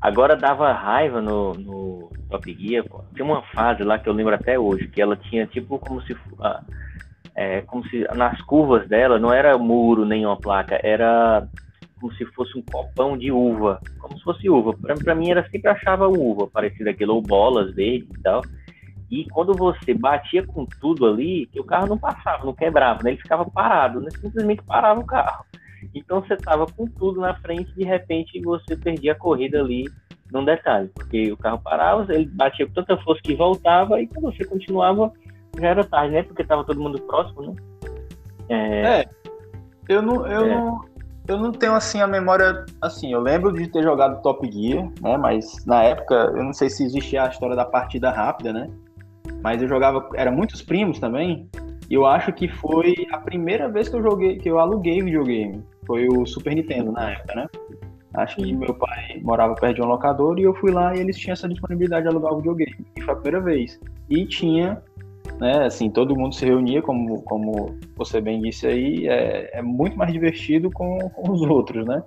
Agora 0.00 0.34
dava 0.34 0.72
raiva 0.72 1.22
no, 1.22 1.54
no 1.54 2.10
Top 2.28 2.52
Gear, 2.52 2.84
pô. 2.88 3.04
Tinha 3.14 3.24
uma 3.24 3.42
fase 3.54 3.84
lá 3.84 3.96
que 3.96 4.08
eu 4.08 4.12
lembro 4.12 4.34
até 4.34 4.58
hoje, 4.58 4.88
que 4.88 5.00
ela 5.00 5.14
tinha 5.14 5.46
tipo 5.46 5.78
como 5.78 6.02
se. 6.02 6.16
Ah, 6.40 6.60
é, 7.36 7.60
como 7.62 7.86
se 7.86 8.00
nas 8.16 8.40
curvas 8.42 8.88
dela 8.88 9.16
não 9.16 9.32
era 9.32 9.56
muro 9.56 10.04
nem 10.04 10.26
uma 10.26 10.36
placa, 10.36 10.80
era 10.82 11.46
como 12.04 12.12
se 12.16 12.26
fosse 12.26 12.58
um 12.58 12.62
copão 12.62 13.16
de 13.16 13.32
uva, 13.32 13.80
como 13.98 14.18
se 14.18 14.24
fosse 14.24 14.50
uva. 14.50 14.74
Para 14.74 15.14
mim 15.14 15.30
era 15.30 15.48
sempre 15.48 15.70
achava 15.70 16.06
uva, 16.06 16.46
parecida 16.46 16.90
aquilo, 16.90 17.14
ou 17.14 17.22
bolas 17.22 17.74
verdes 17.74 18.10
e 18.10 18.22
tal. 18.22 18.42
E 19.10 19.24
quando 19.30 19.54
você 19.54 19.94
batia 19.94 20.46
com 20.46 20.66
tudo 20.66 21.06
ali, 21.06 21.48
o 21.56 21.64
carro 21.64 21.86
não 21.86 21.96
passava, 21.96 22.44
não 22.44 22.52
quebrava, 22.52 23.02
né? 23.02 23.12
Ele 23.12 23.22
ficava 23.22 23.48
parado, 23.48 24.00
né? 24.00 24.10
Simplesmente 24.20 24.62
parava 24.64 25.00
o 25.00 25.06
carro. 25.06 25.46
Então 25.94 26.20
você 26.20 26.36
tava 26.36 26.66
com 26.66 26.86
tudo 26.86 27.20
na 27.20 27.34
frente, 27.36 27.74
de 27.74 27.84
repente 27.84 28.38
você 28.42 28.76
perdia 28.76 29.12
a 29.12 29.18
corrida 29.18 29.60
ali 29.60 29.84
num 30.30 30.44
detalhe, 30.44 30.90
porque 30.94 31.32
o 31.32 31.38
carro 31.38 31.60
parava, 31.62 32.12
ele 32.14 32.26
batia 32.26 32.66
com 32.66 32.72
tanta 32.74 32.98
força 32.98 33.22
que 33.22 33.34
voltava 33.34 34.00
e 34.00 34.06
quando 34.06 34.30
você 34.30 34.44
continuava 34.44 35.10
já 35.58 35.68
era 35.68 35.84
tarde, 35.84 36.12
né? 36.12 36.22
Porque 36.22 36.44
tava 36.44 36.64
todo 36.64 36.80
mundo 36.80 37.00
próximo, 37.02 37.42
né? 37.42 37.54
É, 38.50 39.00
é 39.00 39.08
eu 39.88 40.02
não, 40.02 40.26
eu 40.26 40.44
é. 40.44 40.54
não, 40.54 40.93
eu 41.26 41.38
não 41.38 41.52
tenho 41.52 41.74
assim 41.74 42.00
a 42.00 42.06
memória 42.06 42.64
assim. 42.80 43.12
Eu 43.12 43.20
lembro 43.20 43.52
de 43.52 43.66
ter 43.68 43.82
jogado 43.82 44.20
Top 44.22 44.46
Gear, 44.50 44.90
né? 45.00 45.16
Mas 45.16 45.64
na 45.64 45.82
época 45.82 46.14
eu 46.14 46.44
não 46.44 46.52
sei 46.52 46.68
se 46.68 46.84
existia 46.84 47.24
a 47.24 47.28
história 47.28 47.56
da 47.56 47.64
partida 47.64 48.10
rápida, 48.10 48.52
né? 48.52 48.70
Mas 49.42 49.62
eu 49.62 49.68
jogava, 49.68 50.08
era 50.14 50.30
muitos 50.30 50.62
primos 50.62 50.98
também. 50.98 51.48
E 51.88 51.94
eu 51.94 52.06
acho 52.06 52.32
que 52.32 52.48
foi 52.48 52.94
a 53.12 53.18
primeira 53.18 53.68
vez 53.68 53.88
que 53.88 53.96
eu 53.96 54.02
joguei, 54.02 54.38
que 54.38 54.48
eu 54.48 54.58
aluguei 54.58 55.02
videogame. 55.02 55.62
Foi 55.86 56.08
o 56.08 56.24
Super 56.26 56.54
Nintendo 56.54 56.92
na 56.92 57.10
época, 57.10 57.34
né? 57.34 57.46
Acho 58.14 58.36
que 58.36 58.52
meu 58.52 58.72
pai 58.74 59.20
morava 59.22 59.54
perto 59.54 59.76
de 59.76 59.82
um 59.82 59.86
locador 59.86 60.38
e 60.38 60.44
eu 60.44 60.54
fui 60.54 60.70
lá 60.70 60.94
e 60.94 61.00
eles 61.00 61.18
tinham 61.18 61.32
essa 61.32 61.48
disponibilidade 61.48 62.04
de 62.04 62.08
alugar 62.08 62.32
o 62.32 62.36
videogame. 62.36 62.86
E 62.96 63.02
foi 63.02 63.12
a 63.12 63.16
primeira 63.16 63.44
vez. 63.44 63.80
E 64.08 64.24
tinha, 64.24 64.80
né, 65.40 65.66
assim, 65.66 65.90
todo 65.90 66.16
mundo 66.16 66.34
se 66.34 66.44
reunia, 66.44 66.80
como, 66.82 67.22
como 67.22 67.76
você 67.96 68.20
bem 68.20 68.40
disse 68.40 68.66
aí, 68.66 69.08
é, 69.08 69.58
é 69.58 69.62
muito 69.62 69.96
mais 69.96 70.12
divertido 70.12 70.70
com, 70.70 70.98
com 71.10 71.32
os 71.32 71.42
outros, 71.42 71.86
né? 71.86 72.02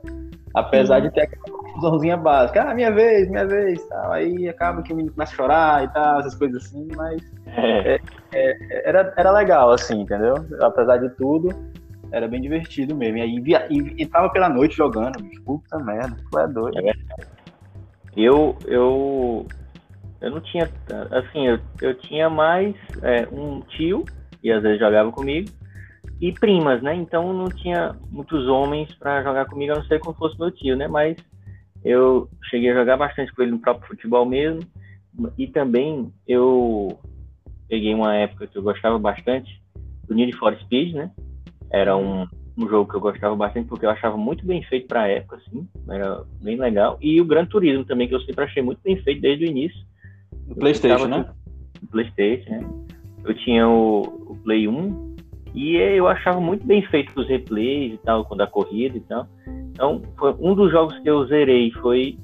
Apesar 0.54 1.02
de 1.02 1.12
ter 1.12 1.22
aquela 1.22 1.58
confusãozinha 1.58 2.18
básica, 2.18 2.64
ah, 2.64 2.74
minha 2.74 2.92
vez, 2.92 3.30
minha 3.30 3.46
vez, 3.46 3.86
tal. 3.88 4.12
Aí 4.12 4.50
acaba 4.50 4.82
que 4.82 4.92
o 4.92 4.96
menino 4.96 5.14
começa 5.14 5.34
a 5.34 5.36
chorar 5.36 5.84
e 5.84 5.88
tal, 5.90 6.20
essas 6.20 6.36
coisas 6.36 6.66
assim, 6.66 6.88
mas 6.96 7.22
é. 7.46 7.96
É, 7.96 8.00
é, 8.34 8.90
era, 8.90 9.14
era 9.16 9.32
legal, 9.32 9.72
assim, 9.72 10.02
entendeu? 10.02 10.36
Apesar 10.62 10.98
de 10.98 11.10
tudo, 11.10 11.50
era 12.12 12.28
bem 12.28 12.42
divertido 12.42 12.96
mesmo. 12.96 13.18
E 13.18 13.22
aí 13.22 13.40
via, 13.40 13.68
e, 13.70 14.02
e 14.02 14.06
tava 14.06 14.30
pela 14.30 14.50
noite 14.50 14.76
jogando, 14.76 15.22
bicho. 15.22 15.42
Puta 15.44 15.78
merda, 15.80 16.18
tu 16.32 16.40
é 16.40 16.48
doido. 16.48 16.80
É 16.80 16.94
eu, 18.16 18.56
eu, 18.66 19.46
eu 20.22 20.32
não 20.32 20.42
tinha. 20.42 20.70
Assim, 21.12 21.48
eu, 21.48 21.60
eu 21.82 21.94
tinha 21.96 22.30
mais 22.30 22.76
é, 23.02 23.28
um 23.32 23.62
tio, 23.62 24.04
que 24.42 24.52
às 24.52 24.62
vezes 24.62 24.80
jogava 24.80 25.12
comigo, 25.12 25.50
e 26.20 26.32
primas, 26.32 26.82
né? 26.82 26.96
Então 26.96 27.34
não 27.34 27.48
tinha 27.48 27.96
muitos 28.10 28.48
homens 28.48 28.94
para 28.96 29.24
jogar 29.24 29.46
comigo, 29.46 29.74
a 29.74 29.76
não 29.76 29.84
ser 29.84 30.00
como 30.00 30.18
fosse 30.18 30.40
meu 30.40 30.52
tio, 30.52 30.76
né? 30.76 30.88
Mas 30.88 31.18
eu 31.84 32.30
cheguei 32.50 32.72
a 32.72 32.76
jogar 32.76 32.98
bastante 32.98 33.34
com 33.34 33.42
ele 33.42 33.52
no 33.52 33.60
próprio 33.60 33.88
futebol 33.88 34.26
mesmo. 34.26 34.62
E 35.38 35.48
também 35.48 36.12
eu 36.28 37.00
peguei 37.68 37.94
uma 37.94 38.16
época 38.16 38.48
que 38.48 38.58
eu 38.58 38.64
gostava 38.64 38.98
bastante 39.00 39.62
do 40.08 40.16
Need 40.16 40.36
for 40.38 40.56
Speed, 40.62 40.96
né? 40.96 41.12
Era 41.72 41.98
um, 41.98 42.26
um 42.58 42.68
jogo 42.68 42.90
que 42.90 42.96
eu 42.96 43.02
gostava 43.02 43.36
bastante 43.36 43.68
porque 43.68 43.86
eu 43.86 43.90
achava 43.90 44.18
muito 44.18 44.46
bem 44.46 44.64
feito 44.64 44.88
para 44.88 45.02
a 45.02 45.08
época, 45.08 45.38
assim, 45.38 45.68
era 45.90 46.24
bem 46.42 46.58
legal. 46.58 46.98
E 47.02 47.20
o 47.20 47.26
Gran 47.26 47.46
Turismo 47.46 47.84
também, 47.86 48.08
que 48.08 48.16
eu 48.16 48.22
sempre 48.22 48.46
achei 48.46 48.64
muito 48.64 48.80
bem 48.84 48.98
feito 49.04 49.22
desde 49.22 49.46
o 49.46 49.48
início. 49.48 49.80
O 50.50 50.56
PlayStation, 50.56 51.08
né? 51.08 51.30
O 51.82 51.88
PlayStation, 51.88 52.50
né? 52.50 52.70
Eu 53.24 53.34
tinha 53.36 53.68
o, 53.68 54.02
o, 54.02 54.38
Play 54.44 54.68
1 54.68 55.16
e 55.54 55.76
eu 55.76 56.08
achava 56.08 56.40
muito 56.40 56.66
bem 56.66 56.82
feito 56.88 57.20
os 57.20 57.28
replays 57.28 57.94
e 57.94 57.98
tal, 57.98 58.24
quando 58.26 58.42
a 58.42 58.48
corrida 58.48 58.98
e 58.98 59.02
tal. 59.02 59.28
Então, 59.72 60.02
foi 60.18 60.34
um 60.40 60.56
dos 60.56 60.72
jogos 60.72 60.98
que 61.00 61.10
eu 61.10 61.26
zerei 61.28 61.72
foi, 61.72 62.18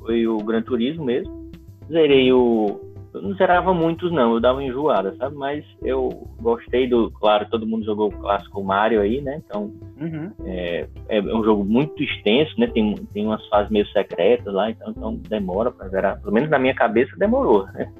foi 0.00 0.26
o 0.26 0.38
Gran 0.38 0.62
Turismo 0.62 1.04
mesmo. 1.04 1.50
Zerei 1.90 2.32
o, 2.32 2.80
eu 3.18 3.22
não 3.22 3.34
zerava 3.34 3.74
muitos, 3.74 4.12
não, 4.12 4.34
eu 4.34 4.40
dava 4.40 4.62
enjoada, 4.62 5.14
sabe? 5.16 5.36
Mas 5.36 5.64
eu 5.82 6.26
gostei 6.40 6.88
do. 6.88 7.10
Claro, 7.10 7.48
todo 7.50 7.66
mundo 7.66 7.84
jogou 7.84 8.08
o 8.08 8.16
clássico 8.16 8.62
Mario 8.62 9.00
aí, 9.00 9.20
né? 9.20 9.42
Então, 9.44 9.72
uhum. 10.00 10.32
é, 10.44 10.88
é, 11.08 11.20
um 11.20 11.42
jogo 11.42 11.64
muito 11.64 12.02
extenso, 12.02 12.58
né? 12.58 12.68
Tem, 12.68 12.94
tem 13.12 13.26
umas 13.26 13.44
fases 13.48 13.70
meio 13.70 13.86
secretas 13.88 14.52
lá, 14.52 14.70
então, 14.70 14.90
então 14.90 15.16
demora 15.28 15.70
para 15.70 15.88
zerar. 15.88 16.20
Pelo 16.20 16.32
menos 16.32 16.48
na 16.48 16.58
minha 16.58 16.74
cabeça 16.74 17.14
demorou, 17.16 17.66
né? 17.72 17.92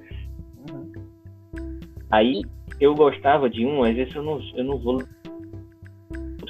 Uhum. 0.71 0.93
Aí 2.11 2.43
eu 2.81 2.95
gostava 2.95 3.51
de 3.51 3.67
um, 3.67 3.83
às 3.83 3.95
vezes 3.95 4.15
eu 4.15 4.23
não, 4.23 4.41
eu 4.55 4.65
não 4.65 4.79
vou. 4.79 5.03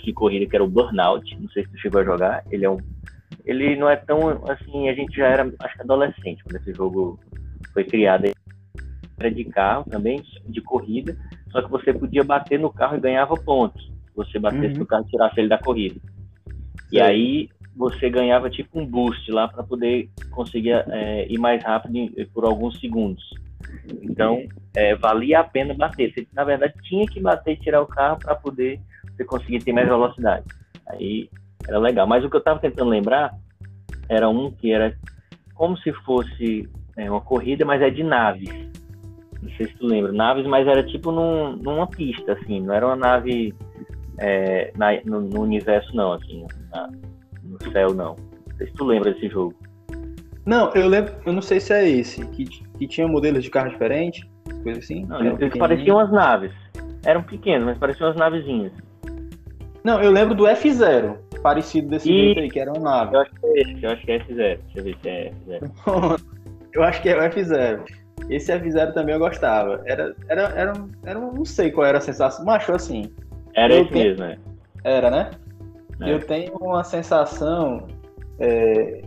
de 0.04 0.12
corrida, 0.12 0.46
que 0.46 0.56
era 0.56 0.64
o 0.64 0.68
Burnout, 0.68 1.24
não 1.40 1.48
sei 1.50 1.64
se 1.64 1.70
tu 1.70 1.78
chegou 1.78 2.02
a 2.02 2.04
jogar. 2.04 2.44
Ele 2.50 2.64
é 2.64 2.70
um. 2.70 2.78
Ele 3.44 3.76
não 3.76 3.88
é 3.88 3.96
tão 3.96 4.28
assim, 4.46 4.90
a 4.90 4.94
gente 4.94 5.16
já 5.16 5.26
era, 5.26 5.50
acho 5.60 5.74
que 5.74 5.82
adolescente 5.82 6.42
quando 6.44 6.56
esse 6.56 6.72
jogo 6.74 7.18
foi 7.72 7.84
criado 7.84 8.26
era 9.18 9.30
de 9.30 9.44
carro 9.44 9.84
também, 9.90 10.22
de 10.46 10.60
corrida, 10.60 11.16
só 11.50 11.62
que 11.62 11.70
você 11.70 11.92
podia 11.92 12.22
bater 12.22 12.58
no 12.58 12.70
carro 12.70 12.96
e 12.96 13.00
ganhava 13.00 13.34
pontos. 13.34 13.90
Você 14.14 14.38
batesse 14.38 14.74
uhum. 14.74 14.80
no 14.80 14.86
carro 14.86 15.04
e 15.06 15.10
tirasse 15.10 15.40
ele 15.40 15.48
da 15.48 15.58
corrida. 15.58 16.00
Sim. 16.00 16.56
E 16.92 17.00
aí 17.00 17.48
você 17.76 18.10
ganhava 18.10 18.50
tipo 18.50 18.78
um 18.78 18.84
boost 18.84 19.30
lá 19.30 19.46
para 19.46 19.62
poder 19.62 20.10
conseguir 20.30 20.72
é, 20.72 21.26
ir 21.30 21.38
mais 21.38 21.62
rápido 21.62 21.94
por 22.32 22.44
alguns 22.44 22.78
segundos. 22.80 23.22
Então, 24.02 24.42
é, 24.74 24.94
valia 24.96 25.40
a 25.40 25.44
pena 25.44 25.74
bater. 25.74 26.12
Você, 26.12 26.26
na 26.32 26.44
verdade, 26.44 26.74
tinha 26.82 27.06
que 27.06 27.20
bater 27.20 27.52
e 27.52 27.60
tirar 27.60 27.80
o 27.80 27.86
carro 27.86 28.18
para 28.18 28.34
poder 28.34 28.80
você 29.16 29.24
conseguir 29.24 29.60
ter 29.60 29.72
mais 29.72 29.86
velocidade. 29.86 30.44
Aí 30.88 31.30
era 31.66 31.78
legal. 31.78 32.06
Mas 32.06 32.24
o 32.24 32.30
que 32.30 32.36
eu 32.36 32.40
estava 32.40 32.58
tentando 32.58 32.90
lembrar 32.90 33.34
era 34.08 34.28
um 34.28 34.50
que 34.50 34.72
era 34.72 34.96
como 35.54 35.76
se 35.78 35.92
fosse 36.04 36.68
é, 36.96 37.10
uma 37.10 37.20
corrida, 37.20 37.64
mas 37.64 37.80
é 37.82 37.90
de 37.90 38.02
naves. 38.02 38.48
Não 39.42 39.50
sei 39.56 39.66
se 39.66 39.74
tu 39.76 39.86
lembra. 39.86 40.12
Naves, 40.12 40.46
mas 40.46 40.66
era 40.66 40.82
tipo 40.82 41.12
num, 41.12 41.56
numa 41.56 41.86
pista, 41.86 42.32
assim. 42.32 42.60
Não 42.60 42.74
era 42.74 42.86
uma 42.86 42.96
nave 42.96 43.54
é, 44.18 44.72
na, 44.76 45.00
no, 45.04 45.20
no, 45.20 45.42
universo, 45.42 45.94
não, 45.94 46.12
assim. 46.12 46.46
Na, 46.72 46.90
no 47.44 47.72
céu, 47.72 47.94
não. 47.94 48.16
Não 48.16 48.56
sei 48.56 48.66
se 48.66 48.72
tu 48.74 48.84
lembra 48.84 49.12
desse 49.12 49.28
jogo. 49.28 49.54
Não, 50.44 50.72
eu 50.72 50.88
lembro, 50.88 51.12
eu 51.26 51.32
não 51.32 51.42
sei 51.42 51.60
se 51.60 51.72
é 51.74 51.86
esse, 51.86 52.24
que, 52.28 52.44
que 52.46 52.86
tinha 52.86 53.06
modelos 53.06 53.44
de 53.44 53.50
carro 53.50 53.68
diferentes, 53.68 54.26
coisa 54.62 54.78
assim. 54.78 55.04
Não, 55.04 55.22
eles 55.22 55.56
pareciam 55.58 55.98
as 55.98 56.10
naves. 56.10 56.52
Eram 57.04 57.22
pequenos, 57.22 57.66
mas 57.66 57.78
pareciam 57.78 58.10
as 58.10 58.16
navezinhas. 58.16 58.72
Não, 59.84 60.00
eu 60.02 60.10
lembro 60.10 60.34
do 60.34 60.44
F0, 60.44 61.16
parecido 61.42 61.88
desse 61.88 62.10
e... 62.10 62.12
jeito 62.12 62.40
aí, 62.40 62.50
que 62.50 62.58
era 62.58 62.72
uma 62.72 62.80
nave. 62.80 63.14
Eu 63.14 63.20
acho 63.20 63.30
que 63.30 63.46
é 63.46 63.60
esse, 63.60 63.84
eu 63.84 63.90
acho 63.90 64.04
que 64.04 64.12
é 64.12 64.18
F0. 64.18 64.34
Deixa 64.36 64.60
eu 64.74 64.84
ver 64.84 64.96
se 65.02 65.08
é 65.08 65.32
F0. 65.46 66.20
eu 66.72 66.82
acho 66.82 67.02
que 67.02 67.08
é 67.08 67.16
o 67.16 67.30
F0. 67.30 67.80
Esse 68.28 68.52
F0 68.52 68.92
também 68.92 69.14
eu 69.14 69.18
gostava. 69.18 69.82
Era, 69.86 70.14
era, 70.28 70.42
era, 70.54 70.72
era, 71.04 71.20
não 71.20 71.44
sei 71.44 71.70
qual 71.70 71.86
era 71.86 71.98
a 71.98 72.00
sensação, 72.00 72.44
mas 72.44 72.56
achou 72.56 72.74
assim. 72.74 73.12
Era 73.54 73.74
esse 73.74 73.90
tenho, 73.90 74.04
mesmo, 74.04 74.24
né? 74.24 74.38
Era, 74.84 75.10
né? 75.10 75.30
É. 76.00 76.12
Eu 76.12 76.20
tenho 76.20 76.54
uma 76.60 76.84
sensação. 76.84 77.86
É, 78.38 79.02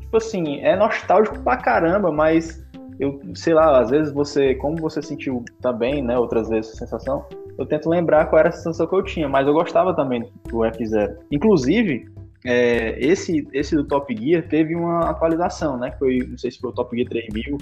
tipo 0.00 0.16
assim, 0.16 0.60
é 0.60 0.76
nostálgico 0.76 1.38
pra 1.40 1.56
caramba, 1.56 2.10
mas 2.10 2.66
eu 2.98 3.18
sei 3.34 3.54
lá, 3.54 3.80
às 3.80 3.90
vezes 3.90 4.12
você, 4.12 4.54
como 4.56 4.76
você 4.76 5.00
sentiu 5.00 5.42
também, 5.62 6.02
né, 6.02 6.18
outras 6.18 6.48
vezes 6.50 6.72
a 6.72 6.76
sensação, 6.76 7.24
eu 7.56 7.64
tento 7.64 7.88
lembrar 7.88 8.26
qual 8.26 8.40
era 8.40 8.50
a 8.50 8.52
sensação 8.52 8.86
que 8.86 8.94
eu 8.94 9.02
tinha, 9.02 9.28
mas 9.28 9.46
eu 9.46 9.54
gostava 9.54 9.94
também 9.94 10.30
do 10.48 10.58
F0. 10.58 11.16
Inclusive, 11.30 12.10
é, 12.44 12.98
esse, 12.98 13.46
esse 13.52 13.76
do 13.76 13.84
Top 13.84 14.14
Gear 14.16 14.46
teve 14.48 14.74
uma 14.74 15.10
atualização, 15.10 15.76
né? 15.76 15.92
Foi, 15.98 16.18
não 16.26 16.38
sei 16.38 16.50
se 16.50 16.58
foi 16.58 16.70
o 16.70 16.72
Top 16.72 16.94
Gear 16.96 17.08
3000, 17.08 17.58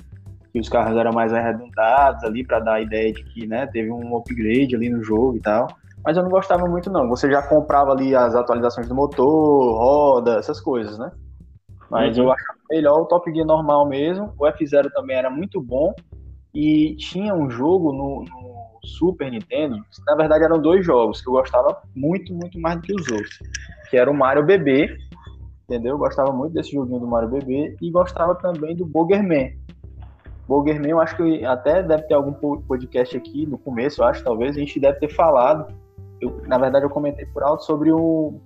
que 0.52 0.60
os 0.60 0.68
carros 0.68 0.96
eram 0.96 1.12
mais 1.12 1.32
arredondados 1.32 2.22
ali 2.24 2.44
para 2.44 2.60
dar 2.60 2.74
a 2.74 2.80
ideia 2.80 3.12
de 3.12 3.24
que, 3.24 3.46
né, 3.46 3.66
teve 3.66 3.90
um 3.90 4.16
upgrade 4.16 4.74
ali 4.74 4.88
no 4.88 5.02
jogo 5.02 5.36
e 5.36 5.40
tal. 5.40 5.66
Mas 6.04 6.16
eu 6.16 6.22
não 6.22 6.30
gostava 6.30 6.66
muito 6.66 6.90
não. 6.90 7.08
Você 7.08 7.30
já 7.30 7.42
comprava 7.42 7.90
ali 7.90 8.14
as 8.14 8.34
atualizações 8.34 8.88
do 8.88 8.94
motor, 8.94 9.76
roda, 9.76 10.36
essas 10.36 10.60
coisas, 10.60 10.96
né? 10.96 11.10
Mas 11.90 12.16
uhum. 12.16 12.24
eu 12.24 12.32
achava 12.32 12.58
melhor 12.70 13.00
o 13.00 13.06
Top 13.06 13.30
Gear 13.32 13.46
normal 13.46 13.88
mesmo. 13.88 14.32
O 14.38 14.46
F0 14.46 14.90
também 14.92 15.16
era 15.16 15.28
muito 15.28 15.60
bom. 15.60 15.92
E 16.54 16.94
tinha 16.96 17.34
um 17.34 17.50
jogo 17.50 17.92
no, 17.92 18.24
no 18.24 18.78
Super 18.84 19.30
Nintendo, 19.30 19.84
na 20.06 20.14
verdade 20.14 20.44
eram 20.44 20.58
dois 20.58 20.84
jogos 20.84 21.20
que 21.20 21.28
eu 21.28 21.32
gostava 21.32 21.82
muito, 21.94 22.32
muito 22.32 22.58
mais 22.58 22.76
do 22.76 22.82
que 22.82 22.94
os 22.94 23.06
outros 23.10 23.38
que 23.88 23.96
era 23.96 24.10
o 24.10 24.14
Mario 24.14 24.44
Bebê, 24.44 24.96
entendeu? 25.64 25.92
Eu 25.94 25.98
gostava 25.98 26.32
muito 26.32 26.54
desse 26.54 26.72
joguinho 26.72 27.00
do 27.00 27.06
Mario 27.06 27.28
Bebê 27.28 27.76
e 27.80 27.90
gostava 27.90 28.34
também 28.34 28.74
do 28.74 28.86
Boogerman. 28.86 29.56
Boogerman, 30.48 30.90
eu 30.90 31.00
acho 31.00 31.16
que 31.16 31.44
até 31.44 31.82
deve 31.82 32.04
ter 32.04 32.14
algum 32.14 32.32
podcast 32.32 33.16
aqui 33.16 33.46
no 33.46 33.58
começo, 33.58 34.00
eu 34.00 34.06
acho, 34.06 34.24
talvez, 34.24 34.56
a 34.56 34.60
gente 34.60 34.80
deve 34.80 34.98
ter 34.98 35.08
falado. 35.08 35.72
Eu, 36.20 36.40
na 36.46 36.58
verdade, 36.58 36.84
eu 36.84 36.90
comentei 36.90 37.26
por 37.26 37.42
alto 37.42 37.64
sobre 37.64 37.92
o, 37.92 38.40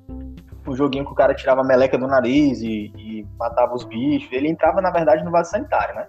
o 0.66 0.74
joguinho 0.74 1.06
que 1.06 1.12
o 1.12 1.14
cara 1.14 1.34
tirava 1.34 1.60
a 1.60 1.64
meleca 1.64 1.96
do 1.96 2.06
nariz 2.06 2.60
e, 2.60 2.92
e 2.96 3.26
matava 3.38 3.74
os 3.74 3.84
bichos. 3.84 4.30
Ele 4.32 4.48
entrava, 4.48 4.80
na 4.80 4.90
verdade, 4.90 5.24
no 5.24 5.30
vaso 5.30 5.50
sanitário, 5.50 5.94
né? 5.94 6.06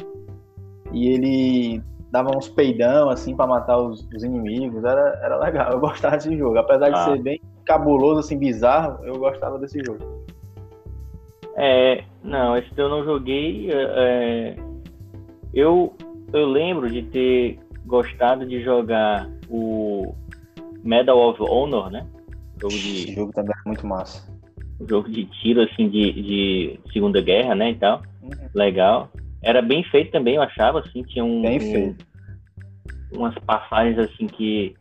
E 0.92 1.10
ele 1.10 1.84
dava 2.12 2.36
uns 2.36 2.50
peidão, 2.50 3.10
assim, 3.10 3.36
para 3.36 3.48
matar 3.48 3.78
os, 3.78 4.08
os, 4.16 4.24
inimigos. 4.24 4.84
Era, 4.84 5.20
era 5.24 5.38
legal, 5.38 5.72
eu 5.72 5.80
gostava 5.80 6.18
desse 6.18 6.36
jogo. 6.38 6.58
Apesar 6.58 6.90
de 6.90 6.96
ah. 6.96 7.06
ser 7.06 7.22
bem 7.22 7.42
cabuloso, 7.66 8.20
assim, 8.20 8.38
bizarro, 8.38 9.04
eu 9.06 9.18
gostava 9.18 9.58
desse 9.58 9.80
jogo. 9.84 10.24
É, 11.56 12.04
não, 12.24 12.58
esse 12.58 12.70
eu 12.76 12.90
não 12.90 13.04
joguei. 13.04 13.72
É, 13.72 13.76
é, 13.76 14.56
eu, 15.54 15.96
eu 16.32 16.46
lembro 16.48 16.90
de 16.90 17.04
ter 17.04 17.60
gostado 17.86 18.46
de 18.46 18.62
jogar 18.64 19.30
o 19.50 20.16
Medal 20.84 21.18
of 21.30 21.42
Honor, 21.42 21.92
né? 21.92 22.08
Jogo 22.60 22.74
de... 22.74 23.04
Esse 23.04 23.16
jogo 23.16 23.32
também 23.34 23.54
é 23.66 23.68
muito 23.68 23.86
massa. 23.86 24.32
Jogo 24.88 25.10
de 25.10 25.26
tiro, 25.26 25.62
assim, 25.62 25.90
de, 25.90 26.12
de 26.14 26.80
Segunda 26.92 27.22
Guerra, 27.22 27.56
né, 27.56 27.72
e 27.72 27.76
tal. 27.76 28.02
Uhum. 28.22 28.30
Legal. 28.54 29.10
Era 29.42 29.62
bem 29.62 29.84
feito 29.84 30.12
também, 30.12 30.36
eu 30.36 30.42
achava, 30.42 30.80
assim, 30.80 31.04
tinha 31.04 31.24
um... 31.24 31.42
Bem 31.42 31.60
feito. 31.60 32.06
Um, 33.14 33.20
umas 33.20 33.36
passagens, 33.40 34.00
assim, 34.00 34.26
que 34.26 34.76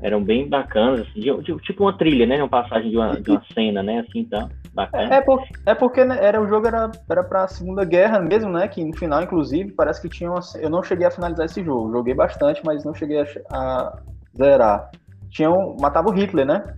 eram 0.00 0.22
bem 0.22 0.48
bacanas, 0.48 1.00
assim, 1.00 1.20
tipo 1.62 1.84
uma 1.84 1.96
trilha, 1.96 2.26
né? 2.26 2.38
Uma 2.38 2.48
passagem 2.48 2.90
de 2.90 2.96
uma, 2.96 3.20
de 3.20 3.30
uma 3.30 3.42
cena, 3.52 3.82
né? 3.82 4.00
Assim, 4.00 4.20
então, 4.20 4.48
bacana. 4.72 5.14
É, 5.14 5.20
por, 5.20 5.42
é 5.66 5.74
porque 5.74 6.04
né, 6.04 6.18
era, 6.20 6.40
o 6.40 6.46
jogo 6.46 6.66
era, 6.66 6.90
era 7.08 7.24
pra 7.24 7.48
Segunda 7.48 7.84
Guerra 7.84 8.20
mesmo, 8.20 8.50
né? 8.50 8.68
Que 8.68 8.84
no 8.84 8.96
final, 8.96 9.22
inclusive, 9.22 9.72
parece 9.72 10.00
que 10.00 10.08
tinha 10.08 10.30
uma. 10.30 10.40
Eu 10.60 10.70
não 10.70 10.82
cheguei 10.82 11.06
a 11.06 11.10
finalizar 11.10 11.46
esse 11.46 11.62
jogo. 11.64 11.92
Joguei 11.92 12.14
bastante, 12.14 12.62
mas 12.64 12.84
não 12.84 12.94
cheguei 12.94 13.20
a, 13.20 13.26
a 13.50 13.98
zerar. 14.36 14.90
Tinha 15.30 15.50
um, 15.50 15.76
matava 15.80 16.08
o 16.08 16.12
Hitler, 16.12 16.46
né? 16.46 16.74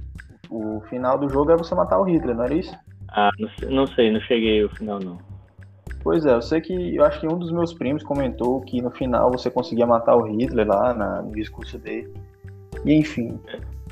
O 0.50 0.80
final 0.88 1.18
do 1.18 1.28
jogo 1.28 1.50
era 1.50 1.58
você 1.58 1.74
matar 1.74 2.00
o 2.00 2.04
Hitler, 2.04 2.34
não 2.34 2.44
era 2.44 2.54
isso? 2.54 2.74
Ah, 3.08 3.30
não, 3.38 3.70
não 3.70 3.86
sei, 3.88 4.10
não 4.10 4.20
cheguei 4.20 4.62
ao 4.62 4.70
final, 4.70 4.98
não. 4.98 5.18
Pois 6.02 6.24
é, 6.24 6.32
eu 6.32 6.40
sei 6.40 6.60
que 6.60 6.96
eu 6.96 7.04
acho 7.04 7.20
que 7.20 7.26
um 7.26 7.38
dos 7.38 7.52
meus 7.52 7.74
primos 7.74 8.02
comentou 8.02 8.60
que 8.62 8.80
no 8.80 8.90
final 8.90 9.30
você 9.30 9.50
conseguia 9.50 9.86
matar 9.86 10.16
o 10.16 10.22
Hitler 10.22 10.66
lá 10.66 10.94
na, 10.94 11.22
no 11.22 11.32
discurso 11.32 11.78
dele. 11.78 12.10
E 12.84 12.94
enfim. 12.94 13.38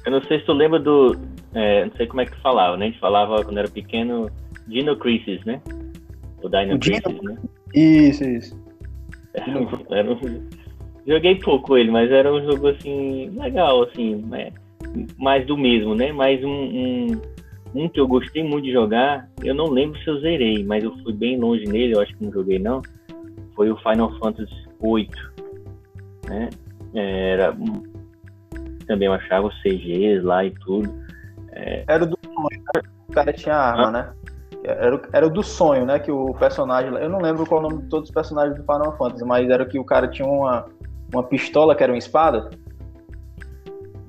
Eu 0.05 0.13
não 0.13 0.23
sei 0.23 0.41
se 0.41 0.47
tu 0.47 0.53
lembra 0.53 0.79
do. 0.79 1.17
É, 1.55 1.85
não 1.85 1.93
sei 1.97 2.07
como 2.07 2.21
é 2.21 2.27
que 2.27 2.33
tu 2.33 2.41
falava, 2.41 2.77
né? 2.77 2.87
A 2.87 2.89
gente 2.91 3.01
falava 3.01 3.45
quando 3.45 3.59
era 3.59 3.69
pequeno 3.69 4.31
Dino 4.67 4.97
Crisis, 4.97 5.45
né? 5.45 5.61
O 6.43 6.49
Dino 6.49 6.77
o 6.77 6.79
Crisis, 6.79 7.03
Dino... 7.03 7.23
né? 7.23 7.39
Isso, 7.75 8.25
isso. 8.25 8.69
Era 9.35 9.59
um, 9.59 9.69
era 9.91 10.13
um... 10.13 10.49
Joguei 11.07 11.37
pouco 11.37 11.77
ele, 11.77 11.91
mas 11.91 12.11
era 12.11 12.33
um 12.33 12.43
jogo 12.45 12.69
assim, 12.69 13.31
legal, 13.31 13.83
assim, 13.83 14.17
né? 14.27 14.53
mais 15.17 15.47
do 15.47 15.57
mesmo, 15.57 15.95
né? 15.95 16.13
Mais 16.13 16.43
um, 16.45 16.49
um, 16.49 17.23
um, 17.75 17.89
que 17.89 18.01
eu 18.01 18.07
gostei 18.07 18.43
muito 18.43 18.65
de 18.65 18.73
jogar, 18.73 19.29
eu 19.43 19.55
não 19.55 19.67
lembro 19.67 19.99
se 20.01 20.09
eu 20.09 20.21
zerei, 20.21 20.65
mas 20.65 20.85
eu 20.85 20.97
fui 20.99 21.13
bem 21.13 21.39
longe 21.39 21.65
nele, 21.65 21.95
eu 21.95 22.01
acho 22.01 22.15
que 22.17 22.25
não 22.25 22.33
joguei 22.33 22.59
não. 22.59 22.83
Foi 23.55 23.71
o 23.71 23.77
Final 23.79 24.17
Fantasy 24.19 24.55
VIII, 24.81 25.09
né? 26.29 26.49
Era 26.95 27.57
também 28.89 29.07
eu 29.07 29.13
achava 29.13 29.47
os 29.47 29.63
CGs 29.63 30.21
lá 30.23 30.45
e 30.45 30.51
tudo. 30.51 30.93
É... 31.53 31.85
Era 31.87 32.05
do 32.05 32.19
sonho, 32.25 32.63
né? 32.75 32.83
o 33.09 33.13
cara 33.13 33.33
tinha 33.33 33.55
arma, 33.55 33.87
ah. 33.87 33.91
né? 33.91 34.13
Era, 34.65 35.01
era 35.13 35.27
o 35.27 35.31
do 35.31 35.43
sonho, 35.43 35.87
né? 35.87 35.99
Que 35.99 36.11
o 36.11 36.35
personagem. 36.35 36.93
Eu 36.93 37.09
não 37.09 37.21
lembro 37.21 37.47
qual 37.47 37.61
o 37.61 37.69
nome 37.69 37.83
de 37.83 37.89
todos 37.89 38.09
os 38.09 38.15
personagens 38.15 38.57
do 38.57 38.63
Final 38.63 38.97
Fantasy, 38.97 39.25
mas 39.25 39.49
era 39.49 39.65
que 39.65 39.79
o 39.79 39.85
cara 39.85 40.09
tinha 40.09 40.27
uma, 40.27 40.67
uma 41.13 41.23
pistola 41.23 41.75
que 41.75 41.83
era 41.83 41.93
uma 41.93 41.99
espada. 41.99 42.51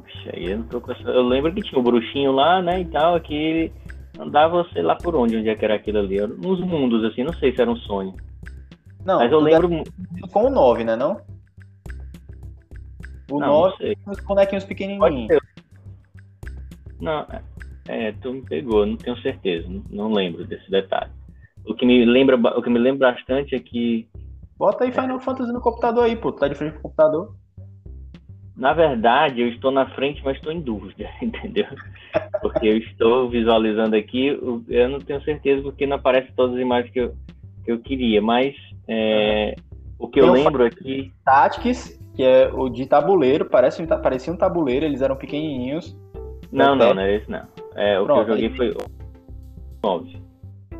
Puxa, 0.03 0.31
eu 0.33 0.57
não 0.57 0.65
tô 0.65 0.81
com 0.81 0.91
essa... 0.91 1.03
Eu 1.03 1.21
lembro 1.21 1.53
que 1.53 1.61
tinha 1.61 1.79
o 1.79 1.83
bruxinho 1.83 2.31
lá, 2.31 2.61
né? 2.61 2.81
E 2.81 2.85
tal, 2.85 3.19
que 3.21 3.33
ele 3.33 3.73
andava, 4.19 4.65
sei 4.73 4.81
lá 4.81 4.95
por 4.95 5.15
onde, 5.15 5.37
onde 5.37 5.49
é 5.49 5.55
que 5.55 5.63
era 5.63 5.75
aquilo 5.75 5.99
ali. 5.99 6.19
Nos 6.19 6.59
mundos, 6.59 7.05
assim, 7.05 7.23
não 7.23 7.33
sei 7.33 7.55
se 7.55 7.61
era 7.61 7.69
um 7.69 7.77
sonho. 7.77 8.13
Não, 9.05 9.19
mas 9.19 9.31
eu 9.31 9.39
lembro. 9.39 9.83
Com 10.31 10.47
o 10.47 10.49
9, 10.49 10.83
né? 10.83 10.95
Não? 10.95 11.21
O 13.29 13.39
não, 13.39 13.47
9 13.47 13.97
não 14.05 14.13
os 14.13 14.19
bonequinhos 14.23 14.63
pequenininhos. 14.63 15.39
Não, 16.99 17.25
é, 17.87 18.11
tu 18.13 18.33
me 18.33 18.41
pegou, 18.41 18.85
não 18.85 18.97
tenho 18.97 19.17
certeza, 19.21 19.67
não, 19.89 20.11
lembro 20.11 20.45
desse 20.45 20.69
detalhe. 20.69 21.11
O 21.65 21.73
que 21.73 21.85
me 21.85 22.05
lembra, 22.05 22.35
o 22.35 22.61
que 22.61 22.69
me 22.69 22.79
lembra 22.79 23.11
bastante 23.11 23.55
é 23.55 23.59
que 23.59 24.07
Bota 24.59 24.83
aí 24.83 24.91
Final 24.91 25.17
é, 25.17 25.19
Fantasy 25.21 25.53
no 25.53 25.61
computador 25.61 26.03
aí, 26.03 26.17
pô, 26.17 26.33
tá 26.33 26.49
de 26.49 26.55
frente 26.55 26.73
pro 26.73 26.81
computador. 26.81 27.33
Na 28.57 28.73
verdade, 28.73 29.39
eu 29.39 29.47
estou 29.47 29.71
na 29.71 29.89
frente, 29.91 30.21
mas 30.23 30.35
estou 30.35 30.51
em 30.51 30.59
dúvida, 30.59 31.09
entendeu? 31.23 31.65
Porque 32.41 32.67
eu 32.67 32.77
estou 32.77 33.29
visualizando 33.29 33.95
aqui, 33.95 34.27
eu 34.67 34.89
não 34.89 34.99
tenho 34.99 35.23
certeza 35.23 35.61
porque 35.61 35.87
não 35.87 35.95
aparecem 35.95 36.33
todas 36.35 36.55
as 36.55 36.61
imagens 36.61 36.91
que 36.91 36.99
eu, 36.99 37.15
que 37.63 37.71
eu 37.71 37.79
queria, 37.79 38.21
mas 38.21 38.53
é, 38.87 39.55
o 39.97 40.09
que 40.09 40.19
eu, 40.19 40.25
eu 40.25 40.33
lembro 40.33 40.65
é 40.65 40.69
que. 40.69 41.13
Tactics 41.23 41.98
que 42.19 42.25
é 42.25 42.51
o 42.53 42.67
de 42.67 42.85
tabuleiro, 42.85 43.45
parece, 43.45 43.87
parecia 43.87 44.33
um 44.33 44.35
tabuleiro, 44.35 44.85
eles 44.85 45.01
eram 45.01 45.15
pequenininhos. 45.15 45.95
Não, 46.51 46.75
não, 46.75 46.93
não 46.93 47.01
é 47.01 47.15
esse 47.15 47.31
não. 47.31 47.47
É, 47.75 47.97
o 47.97 48.03
Pronto, 48.03 48.25
que 48.25 48.31
eu 48.31 48.35
joguei 48.35 48.57
foi 48.57 48.71
o 48.71 48.77
9. 49.81 50.21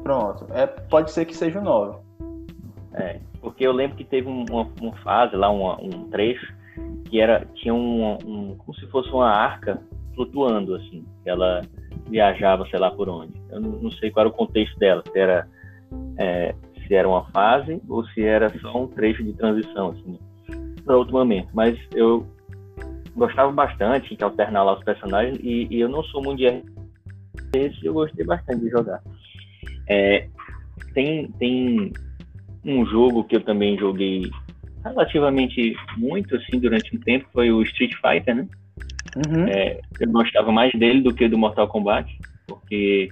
Pronto, 0.03 0.47
é, 0.53 0.67
pode 0.67 1.11
ser 1.11 1.23
que 1.23 1.33
seja 1.33 1.61
o 1.61 1.63
9. 1.63 1.97
É, 2.95 3.21
porque 3.39 3.65
eu 3.65 3.71
lembro 3.71 3.95
que 3.95 4.03
teve 4.03 4.27
uma, 4.27 4.67
uma 4.81 4.97
fase 4.97 5.37
lá, 5.37 5.49
uma, 5.49 5.81
um 5.81 6.09
trecho, 6.09 6.53
que 7.05 7.21
era, 7.21 7.47
tinha 7.55 7.73
um, 7.73 8.17
um, 8.25 8.55
como 8.57 8.77
se 8.77 8.85
fosse 8.87 9.09
uma 9.09 9.29
arca 9.29 9.81
flutuando, 10.15 10.75
assim, 10.75 11.05
ela 11.23 11.61
viajava, 12.09 12.67
sei 12.67 12.79
lá 12.79 12.91
por 12.91 13.07
onde. 13.07 13.31
Eu 13.49 13.61
não, 13.61 13.69
não 13.83 13.91
sei 13.91 14.11
qual 14.11 14.25
era 14.25 14.29
o 14.29 14.37
contexto 14.37 14.77
dela, 14.77 15.01
se 15.09 15.17
era, 15.17 15.47
é, 16.17 16.53
se 16.85 16.93
era 16.93 17.07
uma 17.07 17.23
fase 17.31 17.81
ou 17.87 18.05
se 18.07 18.25
era 18.25 18.49
só 18.59 18.83
um 18.83 18.87
trecho 18.87 19.23
de 19.23 19.31
transição, 19.31 19.91
assim 19.91 20.19
para 20.89 20.97
outro 20.97 21.13
momento, 21.13 21.49
mas 21.53 21.77
eu 21.93 22.25
gostava 23.15 23.51
bastante 23.51 24.15
de 24.15 24.23
alternar 24.23 24.63
lá 24.63 24.73
os 24.73 24.83
personagens 24.83 25.39
e, 25.43 25.67
e 25.69 25.79
eu 25.79 25.87
não 25.87 26.03
sou 26.05 26.23
muito 26.23 26.39
de 26.39 26.63
esse 27.53 27.85
eu 27.85 27.93
gostei 27.93 28.25
bastante 28.25 28.61
de 28.61 28.69
jogar. 28.71 28.99
É, 29.87 30.27
tem, 30.95 31.27
tem 31.33 31.93
um 32.65 32.83
jogo 32.87 33.23
que 33.23 33.35
eu 33.35 33.41
também 33.41 33.77
joguei 33.77 34.31
relativamente 34.83 35.75
muito 35.95 36.35
assim 36.35 36.59
durante 36.59 36.95
um 36.95 36.99
tempo 36.99 37.27
foi 37.31 37.51
o 37.51 37.61
Street 37.61 37.93
Fighter, 37.93 38.35
né? 38.35 38.47
Uhum. 39.15 39.47
É, 39.47 39.79
eu 39.99 40.11
gostava 40.11 40.51
mais 40.51 40.71
dele 40.73 41.01
do 41.01 41.13
que 41.13 41.27
do 41.27 41.37
Mortal 41.37 41.67
Kombat, 41.67 42.11
porque 42.47 43.09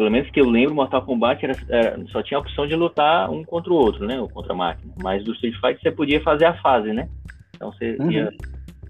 pelo 0.00 0.10
menos 0.10 0.30
que 0.30 0.40
eu 0.40 0.48
lembro, 0.48 0.74
Mortal 0.74 1.04
Kombat 1.04 1.44
era, 1.44 1.54
era, 1.68 2.06
só 2.06 2.22
tinha 2.22 2.38
a 2.38 2.40
opção 2.40 2.66
de 2.66 2.74
lutar 2.74 3.30
um 3.30 3.44
contra 3.44 3.70
o 3.70 3.76
outro, 3.76 4.06
né? 4.06 4.18
Ou 4.18 4.30
contra 4.30 4.54
a 4.54 4.56
máquina. 4.56 4.94
Mas 5.02 5.22
do 5.22 5.34
Street 5.34 5.54
Fighter 5.56 5.78
você 5.78 5.90
podia 5.90 6.22
fazer 6.22 6.46
a 6.46 6.54
fase, 6.62 6.90
né? 6.90 7.06
Então 7.54 7.70
você 7.70 7.98
uhum. 8.00 8.10
ia 8.10 8.32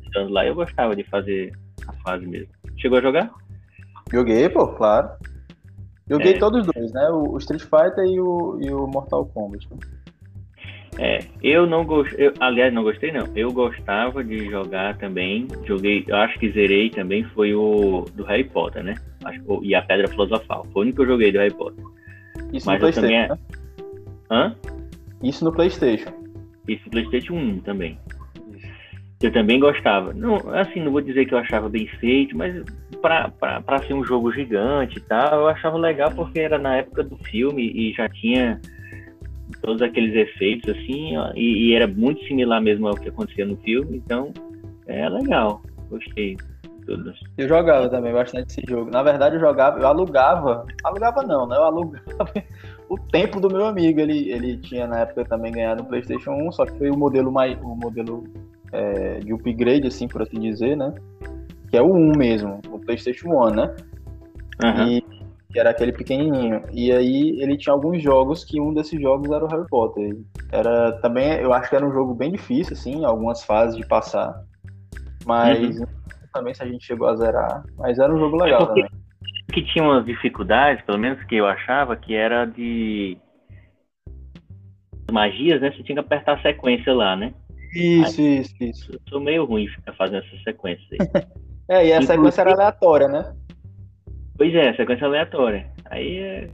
estando 0.05 0.33
lá. 0.33 0.46
Eu 0.46 0.55
gostava 0.55 0.94
de 0.94 1.03
fazer 1.03 1.51
a 1.85 1.92
fase 2.05 2.25
mesmo. 2.25 2.46
Chegou 2.79 2.99
a 2.99 3.03
jogar? 3.03 3.29
Joguei, 4.12 4.49
pô, 4.51 4.68
claro. 4.68 5.09
Joguei 6.09 6.35
é. 6.35 6.38
todos 6.38 6.61
os 6.64 6.73
dois, 6.73 6.92
né? 6.92 7.09
O, 7.09 7.37
Street 7.38 7.62
Fighter 7.62 8.05
e 8.07 8.20
o, 8.20 8.61
e 8.62 8.73
o 8.73 8.87
Mortal 8.87 9.27
Kombat. 9.27 9.66
É, 10.96 11.18
eu 11.42 11.66
não 11.66 11.85
gostei, 11.85 12.33
aliás, 12.38 12.73
não 12.73 12.85
gostei 12.85 13.11
não. 13.11 13.27
Eu 13.35 13.51
gostava 13.51 14.23
de 14.23 14.49
jogar 14.49 14.96
também. 14.96 15.49
Joguei, 15.64 16.07
acho 16.09 16.38
que 16.38 16.53
zerei 16.53 16.88
também, 16.88 17.25
foi 17.25 17.53
o 17.53 18.05
do 18.14 18.23
Harry 18.23 18.44
Potter, 18.44 18.85
né? 18.85 18.94
Acho, 19.31 19.64
e 19.64 19.75
a 19.75 19.83
Pedra 19.83 20.09
Filosofal. 20.09 20.66
Foi 20.73 20.81
o 20.81 20.83
único 20.83 20.97
que 20.97 21.03
eu 21.03 21.07
joguei 21.07 21.33
do 21.33 21.38
Harry 21.38 21.55
Potter. 21.55 21.85
Isso 22.53 22.66
Mas 22.66 22.75
no 22.75 22.81
PlayStation. 22.81 23.01
Também... 23.01 23.16
É- 23.16 23.29
né? 23.29 23.38
Hã? 24.31 24.57
Isso 25.23 25.45
no 25.45 25.53
PlayStation. 25.53 26.12
Isso 26.69 26.83
no 26.87 26.90
PlayStation 26.90 27.35
1 27.35 27.61
também. 27.61 27.99
Eu 29.23 29.33
também 29.33 29.61
gostava. 29.61 30.14
Não, 30.14 30.37
assim, 30.55 30.81
não 30.81 30.93
vou 30.93 31.03
dizer 31.03 31.27
que 31.27 31.35
eu 31.35 31.38
achava 31.38 31.69
bem 31.69 31.87
feito, 31.99 32.37
mas 32.37 32.55
para 33.03 33.87
ser 33.87 33.93
um 33.93 34.05
jogo 34.05 34.33
gigante 34.33 34.99
e 34.99 35.01
tal, 35.03 35.40
eu 35.40 35.49
achava 35.49 35.77
legal 35.77 36.11
porque 36.11 36.40
era 36.40 36.59
na 36.59 36.77
época 36.77 37.03
do 37.03 37.16
filme 37.25 37.71
e 37.71 37.93
já 37.93 38.09
tinha 38.09 38.59
todos 39.61 39.83
aqueles 39.83 40.14
efeitos 40.14 40.71
assim, 40.71 41.14
e, 41.35 41.69
e, 41.69 41.75
era 41.75 41.87
muito 41.87 42.25
similar 42.25 42.62
mesmo 42.62 42.88
ao 42.88 42.95
que 42.95 43.09
acontecia 43.09 43.45
no 43.45 43.57
filme, 43.59 43.97
então 43.97 44.33
é 44.87 45.09
legal, 45.09 45.62
gostei 45.90 46.37
Eu 47.37 47.48
jogava 47.48 47.88
também 47.88 48.12
bastante 48.12 48.50
esse 48.50 48.62
jogo. 48.68 48.90
Na 48.90 49.03
verdade, 49.03 49.37
eu 49.37 49.40
jogava, 49.40 49.79
eu 49.79 49.87
alugava. 49.87 50.66
Alugava 50.85 51.22
não, 51.22 51.46
né? 51.46 51.57
Eu 51.57 51.64
alugava 51.64 52.33
o 52.88 52.98
tempo 52.98 53.40
do 53.40 53.48
meu 53.48 53.66
amigo. 53.66 54.00
Ele, 54.00 54.31
ele 54.31 54.57
tinha 54.59 54.87
na 54.87 55.00
época 55.00 55.24
também 55.24 55.53
ganhado 55.53 55.83
um 55.83 55.87
PlayStation 55.87 56.33
1, 56.33 56.53
só 56.53 56.66
que 56.66 56.76
foi 56.79 56.90
o 56.90 56.96
modelo 56.96 57.31
mais. 57.31 57.59
O 57.62 57.74
modelo 57.74 58.24
é, 58.72 59.18
de 59.18 59.33
upgrade, 59.33 59.87
assim, 59.87 60.09
por 60.09 60.22
assim 60.22 60.40
dizer, 60.40 60.76
né? 60.76 60.92
Que 61.70 61.76
é 61.76 61.83
o 61.83 61.92
1 61.92 62.12
mesmo, 62.16 62.61
o 62.70 62.79
PlayStation 62.79 63.29
1, 63.29 63.50
né? 63.50 63.74
Uhum. 64.62 64.88
E 64.88 65.05
que 65.53 65.59
era 65.59 65.70
aquele 65.70 65.92
pequenininho. 65.92 66.62
E 66.72 66.92
aí 66.92 67.40
ele 67.40 67.57
tinha 67.57 67.72
alguns 67.72 68.03
jogos 68.03 68.44
que 68.44 68.61
um 68.61 68.72
desses 68.72 69.00
jogos 69.00 69.31
era 69.31 69.44
o 69.44 69.48
Harry 69.48 69.66
Potter. 69.68 70.16
Era 70.53 70.92
também, 71.00 71.33
eu 71.40 71.53
acho 71.53 71.68
que 71.68 71.76
era 71.76 71.87
um 71.87 71.92
jogo 71.92 72.14
bem 72.14 72.31
difícil, 72.31 72.74
assim, 72.74 73.05
algumas 73.05 73.42
fases 73.42 73.76
de 73.76 73.87
passar. 73.87 74.44
Mas 75.24 75.79
uhum 75.79 75.87
também 76.33 76.55
se 76.55 76.62
a 76.62 76.66
gente 76.66 76.85
chegou 76.85 77.09
a 77.09 77.16
zerar, 77.16 77.64
mas 77.77 77.99
era 77.99 78.12
um 78.12 78.19
jogo 78.19 78.37
legal 78.37 78.62
é 78.62 78.66
também. 78.66 78.87
Que 79.53 79.62
tinha 79.62 79.85
umas 79.85 80.05
dificuldades, 80.05 80.85
pelo 80.85 80.99
menos 80.99 81.23
que 81.25 81.37
eu 81.37 81.47
achava, 81.47 81.97
que 81.97 82.14
era 82.14 82.45
de 82.45 83.19
magias, 85.11 85.61
né? 85.61 85.71
Você 85.71 85.83
tinha 85.83 85.97
que 85.97 86.01
apertar 86.01 86.38
a 86.38 86.43
sequência 86.43 86.95
lá, 86.95 87.16
né? 87.16 87.35
Isso, 87.75 88.21
aí, 88.21 88.40
isso, 88.40 88.55
isso. 88.61 88.93
Eu 88.93 89.01
sou 89.09 89.21
meio 89.21 89.45
ruim 89.45 89.66
ficar 89.69 89.93
fazendo 89.95 90.25
essa 90.25 90.43
sequência 90.45 90.87
aí. 90.93 90.99
é, 91.69 91.87
e 91.87 91.93
a 91.93 91.97
Inclusive, 91.97 92.07
sequência 92.07 92.40
era 92.40 92.53
aleatória, 92.53 93.09
né? 93.09 93.35
Pois 94.37 94.55
é, 94.55 94.75
sequência 94.75 95.07
aleatória. 95.07 95.71
Aí 95.87 96.19
é... 96.19 96.51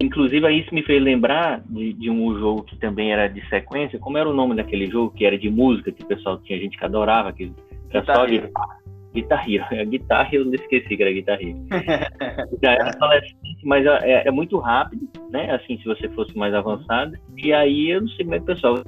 Inclusive, 0.00 0.44
aí 0.46 0.60
isso 0.60 0.74
me 0.74 0.82
fez 0.82 1.00
lembrar 1.00 1.62
de, 1.68 1.92
de, 1.92 2.10
um 2.10 2.36
jogo 2.38 2.64
que 2.64 2.76
também 2.76 3.12
era 3.12 3.28
de 3.28 3.46
sequência. 3.48 3.98
Como 3.98 4.18
era 4.18 4.28
o 4.28 4.34
nome 4.34 4.56
daquele 4.56 4.90
jogo 4.90 5.14
que 5.14 5.24
era 5.24 5.38
de 5.38 5.48
música, 5.48 5.92
que 5.92 6.02
o 6.02 6.06
pessoal 6.06 6.38
tinha 6.38 6.58
gente 6.58 6.76
que 6.76 6.84
adorava, 6.84 7.32
que 7.32 7.52
era 7.96 8.04
só 8.04 8.26
guitarra. 8.26 8.82
Guitar 9.14 9.48
Hero. 9.48 9.64
A 9.70 9.84
guitarra 9.84 10.28
eu 10.32 10.44
não 10.44 10.54
esqueci 10.54 10.96
que 10.96 11.02
era 11.02 11.12
Guitar 11.12 11.40
Hero. 11.40 11.58
Já 12.62 12.72
era 12.72 12.88
adolescente, 12.88 13.64
mas 13.64 13.84
é, 13.86 14.26
é, 14.26 14.30
muito 14.30 14.58
rápido, 14.58 15.08
né? 15.30 15.50
Assim, 15.54 15.78
se 15.78 15.84
você 15.84 16.08
fosse 16.10 16.36
mais 16.36 16.54
avançado. 16.54 17.16
E 17.36 17.52
aí 17.52 17.90
eu 17.90 18.00
não 18.00 18.08
sei 18.08 18.24
como 18.24 18.34
é 18.34 18.38
que 18.38 18.44
o 18.44 18.46
pessoal. 18.46 18.78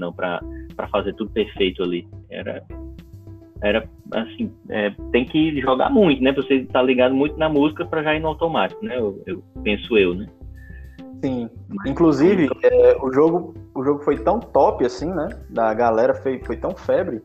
Não, 0.00 0.12
pra, 0.12 0.40
pra 0.74 0.88
fazer 0.88 1.14
tudo 1.14 1.30
perfeito 1.30 1.82
ali. 1.82 2.08
Era. 2.30 2.62
Era 3.62 3.88
assim, 4.12 4.52
é, 4.68 4.90
tem 5.12 5.24
que 5.24 5.60
jogar 5.62 5.88
muito, 5.88 6.22
né? 6.22 6.30
Pra 6.30 6.42
você 6.42 6.56
estar 6.56 6.80
tá 6.80 6.82
ligado 6.82 7.14
muito 7.14 7.38
na 7.38 7.48
música 7.48 7.86
para 7.86 8.02
já 8.02 8.14
ir 8.14 8.20
no 8.20 8.28
automático, 8.28 8.84
né? 8.84 8.98
Eu, 8.98 9.22
eu 9.26 9.42
penso 9.62 9.96
eu, 9.96 10.14
né? 10.14 10.26
Sim. 11.24 11.48
Inclusive, 11.86 12.50
é, 12.62 12.96
o, 13.02 13.10
jogo, 13.10 13.54
o 13.74 13.82
jogo 13.82 14.04
foi 14.04 14.18
tão 14.18 14.38
top 14.38 14.84
assim, 14.84 15.10
né? 15.10 15.28
Da 15.48 15.72
galera 15.72 16.14
foi, 16.14 16.38
foi 16.44 16.58
tão 16.58 16.76
febre 16.76 17.22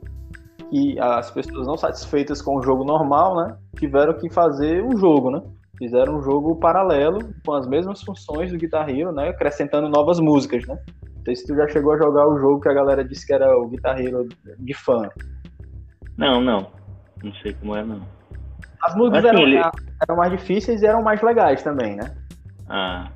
que 0.71 0.97
as 0.97 1.29
pessoas 1.29 1.67
não 1.67 1.75
satisfeitas 1.75 2.41
com 2.41 2.55
o 2.55 2.63
jogo 2.63 2.85
normal, 2.85 3.35
né, 3.35 3.57
tiveram 3.77 4.13
que 4.13 4.29
fazer 4.29 4.81
um 4.81 4.97
jogo, 4.97 5.29
né? 5.29 5.41
Fizeram 5.77 6.17
um 6.17 6.21
jogo 6.21 6.55
paralelo 6.55 7.19
com 7.45 7.53
as 7.53 7.67
mesmas 7.67 8.01
funções 8.01 8.51
do 8.51 8.57
Guitar 8.57 8.89
Hero, 8.89 9.11
né, 9.11 9.29
acrescentando 9.29 9.89
novas 9.89 10.19
músicas, 10.19 10.65
né? 10.65 10.79
Não 11.17 11.23
sei 11.25 11.35
se 11.35 11.45
tu 11.45 11.55
já 11.55 11.67
chegou 11.67 11.91
a 11.91 11.97
jogar 11.97 12.25
o 12.25 12.39
jogo 12.39 12.61
que 12.61 12.69
a 12.69 12.73
galera 12.73 13.03
disse 13.03 13.27
que 13.27 13.33
era 13.33 13.55
o 13.57 13.67
Guitar 13.67 13.99
Hero 13.99 14.27
de 14.57 14.73
fã. 14.73 15.09
Não, 16.17 16.41
não. 16.41 16.67
Não 17.21 17.33
sei 17.43 17.53
como 17.53 17.75
é, 17.75 17.83
não. 17.83 18.01
As 18.81 18.95
músicas 18.95 19.25
assim, 19.25 19.35
eram, 19.35 19.41
ele... 19.41 19.57
eram 19.57 20.15
mais 20.15 20.31
difíceis 20.31 20.81
e 20.81 20.85
eram 20.85 21.03
mais 21.03 21.21
legais 21.21 21.61
também, 21.61 21.97
né? 21.97 22.15
Ah. 22.69 23.09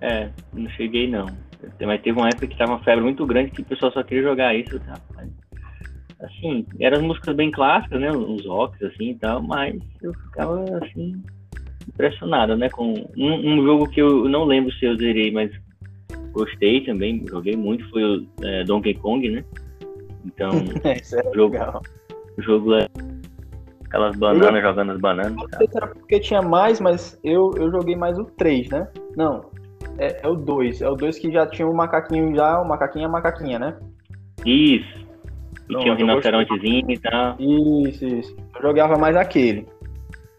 É, 0.00 0.30
não 0.52 0.68
cheguei 0.70 1.08
não. 1.08 1.26
Mas 1.80 2.02
teve 2.02 2.18
uma 2.18 2.28
época 2.28 2.46
que 2.46 2.56
tava 2.56 2.72
uma 2.72 2.82
febre 2.82 3.04
muito 3.04 3.24
grande 3.26 3.50
que 3.50 3.62
o 3.62 3.64
pessoal 3.64 3.92
só 3.92 4.02
queria 4.02 4.22
jogar 4.22 4.54
isso, 4.54 4.80
tá? 4.80 4.94
Assim, 6.22 6.66
eram 6.78 7.02
músicas 7.02 7.34
bem 7.34 7.50
clássicas, 7.50 8.00
né? 8.00 8.10
Uns 8.12 8.44
rocks, 8.46 8.82
assim 8.82 9.10
e 9.10 9.14
tal, 9.16 9.42
mas 9.42 9.76
eu 10.02 10.12
ficava, 10.12 10.64
assim, 10.82 11.22
impressionado, 11.88 12.56
né? 12.56 12.68
Com 12.70 12.94
um, 13.16 13.54
um, 13.54 13.64
jogo 13.64 13.88
que 13.88 14.00
eu 14.00 14.28
não 14.28 14.44
lembro 14.44 14.72
se 14.74 14.84
eu 14.84 14.96
zerei, 14.96 15.30
mas 15.30 15.50
gostei 16.32 16.84
também, 16.84 17.24
joguei 17.28 17.56
muito, 17.56 17.88
foi 17.90 18.02
o 18.04 18.26
é, 18.42 18.64
Donkey 18.64 18.94
Kong, 18.94 19.28
né? 19.28 19.44
Então, 20.24 20.50
é 20.84 21.28
o 21.28 21.34
jogo, 21.34 21.56
o 22.38 22.42
jogo 22.42 22.74
é 22.74 22.86
aquelas 23.86 24.16
bananas 24.16 24.62
eu, 24.62 24.70
jogando 24.70 24.92
as 24.92 25.00
bananas. 25.00 25.34
Não 25.34 25.48
sei 25.58 25.66
se 25.66 25.76
era 25.76 25.86
porque 25.88 26.20
tinha 26.20 26.42
mais, 26.42 26.80
mas 26.80 27.18
eu, 27.24 27.50
eu 27.56 27.70
joguei 27.70 27.96
mais 27.96 28.18
o 28.18 28.24
3, 28.24 28.68
né? 28.68 28.88
Não, 29.16 29.50
é, 29.98 30.20
é 30.22 30.28
o 30.28 30.36
2. 30.36 30.82
É 30.82 30.88
o 30.88 30.94
2 30.94 31.18
que 31.18 31.32
já 31.32 31.46
tinha 31.46 31.66
o 31.66 31.74
macaquinho 31.74 32.34
já, 32.34 32.60
o 32.60 32.68
macaquinho 32.68 33.06
é 33.06 33.08
macaquinha, 33.08 33.58
né? 33.58 33.76
Isso. 34.46 35.09
E 35.70 35.78
tinha 35.78 35.92
um 35.92 35.96
rinocerontezinho 35.96 36.90
e 36.90 36.98
tal. 36.98 37.36
Isso, 37.38 38.04
isso. 38.04 38.36
Eu 38.56 38.62
jogava 38.62 38.96
mais 38.98 39.16
aquele. 39.16 39.66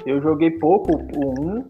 Eu 0.05 0.21
joguei 0.21 0.51
pouco 0.51 0.91
o 1.15 1.57
1. 1.57 1.65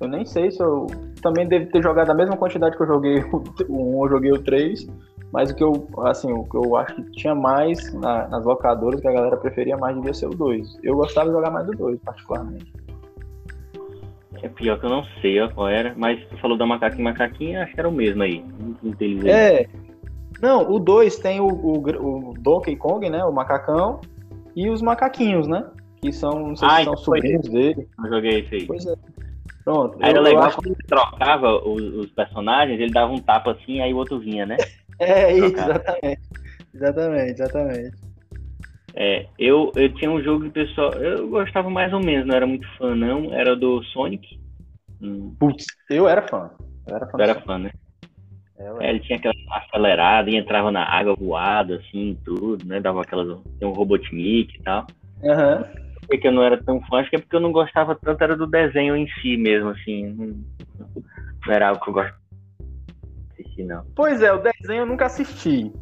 Eu 0.00 0.08
nem 0.08 0.24
sei 0.24 0.50
se 0.50 0.62
eu. 0.62 0.86
Também 1.22 1.46
devo 1.46 1.70
ter 1.70 1.82
jogado 1.82 2.10
a 2.10 2.14
mesma 2.14 2.36
quantidade 2.36 2.76
que 2.76 2.82
eu 2.82 2.86
joguei 2.86 3.18
o 3.68 4.00
1, 4.00 4.04
eu 4.04 4.10
joguei 4.10 4.32
o 4.32 4.42
3. 4.42 4.86
Mas 5.32 5.50
o 5.50 5.56
que 5.56 5.64
eu, 5.64 5.88
assim, 6.04 6.32
o 6.32 6.44
que 6.44 6.56
eu 6.56 6.76
acho 6.76 6.94
que 6.94 7.10
tinha 7.12 7.34
mais 7.34 7.92
na, 7.94 8.28
nas 8.28 8.44
locadoras, 8.44 9.00
que 9.00 9.08
a 9.08 9.12
galera 9.12 9.36
preferia 9.36 9.76
mais, 9.76 9.96
devia 9.96 10.14
ser 10.14 10.26
o 10.26 10.30
2. 10.30 10.78
Eu 10.82 10.96
gostava 10.96 11.28
de 11.28 11.34
jogar 11.34 11.50
mais 11.50 11.66
do 11.66 11.72
2, 11.72 11.98
particularmente. 12.00 12.72
É 14.42 14.48
pior 14.48 14.78
que 14.78 14.86
eu 14.86 14.90
não 14.90 15.04
sei 15.20 15.40
ó, 15.40 15.48
qual 15.48 15.68
era, 15.68 15.94
mas 15.96 16.24
tu 16.28 16.36
falou 16.38 16.56
da 16.56 16.66
macaquinha 16.66 17.04
macaquinha, 17.04 17.62
acho 17.64 17.74
que 17.74 17.80
era 17.80 17.88
o 17.88 17.92
mesmo 17.92 18.22
aí. 18.22 18.44
É, 19.26 19.66
não, 20.40 20.70
o 20.70 20.78
2 20.78 21.18
tem 21.18 21.40
o, 21.40 21.46
o, 21.46 21.78
o, 21.78 22.34
Donkey 22.38 22.76
Kong, 22.76 23.08
né? 23.08 23.24
O 23.24 23.32
macacão. 23.32 24.00
E 24.54 24.68
os 24.70 24.82
macaquinhos, 24.82 25.46
né? 25.46 25.64
Que 26.00 26.12
são, 26.12 26.48
não 26.48 26.56
sei 26.56 26.68
ah, 26.68 26.78
se 26.78 26.84
são 26.84 26.96
sobrinhos 26.96 27.48
dele. 27.48 27.88
Eu 27.98 28.10
joguei 28.10 28.40
isso 28.40 28.54
aí. 28.54 28.66
Pois 28.66 28.86
é. 28.86 28.94
Pronto. 29.64 29.98
Aí 30.00 30.10
era 30.10 30.20
legal 30.20 30.52
quando 30.52 30.66
ele 30.66 30.86
trocava 30.86 31.56
os, 31.66 31.82
os, 31.82 32.10
personagens, 32.12 32.78
ele 32.78 32.92
dava 32.92 33.12
um 33.12 33.18
tapa 33.18 33.50
assim, 33.52 33.80
aí 33.80 33.92
o 33.92 33.96
outro 33.96 34.20
vinha, 34.20 34.46
né? 34.46 34.56
é, 35.00 35.32
isso, 35.32 35.56
exatamente. 35.56 36.20
Exatamente, 36.72 37.30
exatamente. 37.32 37.96
É, 38.94 39.26
eu, 39.38 39.72
eu 39.74 39.92
tinha 39.94 40.10
um 40.10 40.22
jogo 40.22 40.44
que 40.44 40.50
pessoal. 40.50 40.92
Eu 40.92 41.28
gostava 41.28 41.68
mais 41.68 41.92
ou 41.92 42.00
menos, 42.00 42.26
não 42.26 42.34
era 42.34 42.46
muito 42.46 42.66
fã, 42.78 42.94
não. 42.94 43.34
Era 43.34 43.56
do 43.56 43.82
Sonic. 43.84 44.40
Hum. 45.02 45.34
Putz, 45.38 45.66
eu 45.90 46.08
era 46.08 46.22
fã. 46.26 46.50
Eu 46.86 46.96
era 46.96 47.06
fã. 47.06 47.18
Eu 47.18 47.24
era 47.24 47.40
fã, 47.40 47.58
né? 47.58 47.70
É, 48.58 48.90
ele 48.90 49.00
tinha 49.00 49.18
aquela 49.18 49.34
acelerada 49.50 50.30
e 50.30 50.36
entrava 50.36 50.70
na 50.70 50.84
água 50.84 51.14
voada, 51.14 51.76
assim, 51.76 52.18
tudo, 52.24 52.66
né? 52.66 52.80
Dava 52.80 53.02
aquelas. 53.02 53.40
Tem 53.58 53.68
um 53.68 53.72
Robotnik 53.72 54.56
e 54.56 54.62
tal. 54.62 54.86
Aham. 55.24 55.58
Uhum. 55.58 55.86
Por 56.06 56.20
que 56.20 56.28
eu 56.28 56.32
não 56.32 56.42
era 56.42 56.62
tão 56.62 56.80
fã? 56.82 57.00
Acho 57.00 57.10
que 57.10 57.16
é 57.16 57.18
porque 57.18 57.34
eu 57.34 57.40
não 57.40 57.50
gostava 57.50 57.96
tanto, 57.96 58.22
era 58.22 58.36
do 58.36 58.46
desenho 58.46 58.96
em 58.96 59.08
si 59.20 59.36
mesmo, 59.36 59.70
assim. 59.70 60.14
Não 61.44 61.52
era 61.52 61.70
algo 61.70 61.82
que 61.82 61.90
eu 61.90 61.94
gostava 61.94 62.16
de 63.36 63.42
assistir, 63.42 63.64
não. 63.64 63.84
Pois 63.96 64.22
é, 64.22 64.32
o 64.32 64.38
desenho 64.38 64.82
eu 64.82 64.86
nunca 64.86 65.06
assisti. 65.06 65.72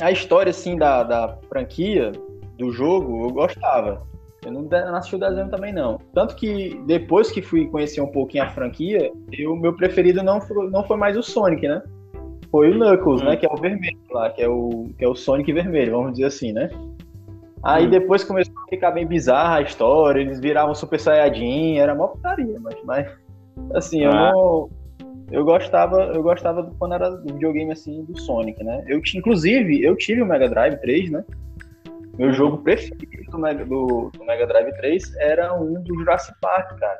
A 0.00 0.10
história, 0.10 0.48
assim, 0.48 0.78
da, 0.78 1.02
da 1.02 1.36
franquia, 1.50 2.10
do 2.56 2.72
jogo, 2.72 3.26
eu 3.26 3.30
gostava. 3.32 4.02
Eu 4.42 4.52
não, 4.52 4.62
não 4.62 4.96
assisti 4.96 5.16
o 5.16 5.18
desenho 5.18 5.50
também, 5.50 5.74
não. 5.74 5.98
Tanto 6.14 6.34
que 6.36 6.80
depois 6.86 7.30
que 7.30 7.42
fui 7.42 7.66
conhecer 7.66 8.00
um 8.00 8.10
pouquinho 8.10 8.44
a 8.44 8.48
franquia, 8.48 9.12
o 9.46 9.56
meu 9.56 9.76
preferido 9.76 10.22
não 10.22 10.40
foi, 10.40 10.70
não 10.70 10.82
foi 10.84 10.96
mais 10.96 11.18
o 11.18 11.22
Sonic, 11.22 11.68
né? 11.68 11.82
Foi 12.50 12.70
o 12.70 12.78
Knuckles, 12.78 13.22
hum. 13.22 13.24
né? 13.24 13.36
Que 13.36 13.46
é 13.46 13.48
o 13.50 13.56
vermelho 13.56 13.98
lá, 14.10 14.30
que 14.30 14.42
é 14.42 14.48
o, 14.48 14.90
que 14.98 15.04
é 15.04 15.08
o 15.08 15.14
Sonic 15.14 15.52
vermelho, 15.52 15.92
vamos 15.92 16.12
dizer 16.12 16.26
assim, 16.26 16.52
né? 16.52 16.68
Aí 17.62 17.86
hum. 17.86 17.90
depois 17.90 18.24
começou 18.24 18.54
a 18.62 18.68
ficar 18.68 18.90
bem 18.90 19.06
bizarra 19.06 19.56
a 19.56 19.62
história, 19.62 20.20
eles 20.20 20.40
viravam 20.40 20.74
Super 20.74 20.98
Saiyajin, 20.98 21.78
era 21.78 21.94
mó 21.94 22.08
putaria, 22.08 22.58
mas, 22.60 22.76
mas 22.84 23.06
assim, 23.74 24.02
eu 24.02 24.10
ah. 24.10 24.32
não. 24.32 24.70
Eu 25.30 25.44
gostava, 25.44 26.12
eu 26.12 26.24
gostava 26.24 26.60
do, 26.60 26.74
quando 26.74 26.94
era 26.94 27.08
do 27.08 27.34
videogame 27.34 27.70
assim 27.70 28.02
do 28.04 28.18
Sonic, 28.18 28.64
né? 28.64 28.82
Eu 28.88 29.00
inclusive, 29.14 29.80
eu 29.80 29.94
tive 29.94 30.22
o 30.22 30.26
Mega 30.26 30.48
Drive 30.48 30.80
3, 30.80 31.10
né? 31.12 31.24
Meu 32.18 32.28
uhum. 32.28 32.34
jogo 32.34 32.58
preferido 32.58 33.30
do 33.30 33.38
Mega, 33.38 33.64
do, 33.64 34.10
do 34.12 34.24
Mega 34.24 34.44
Drive 34.44 34.72
3 34.76 35.16
era 35.18 35.54
um 35.54 35.80
do 35.80 35.94
Jurassic 35.94 36.36
Park, 36.40 36.76
cara. 36.80 36.98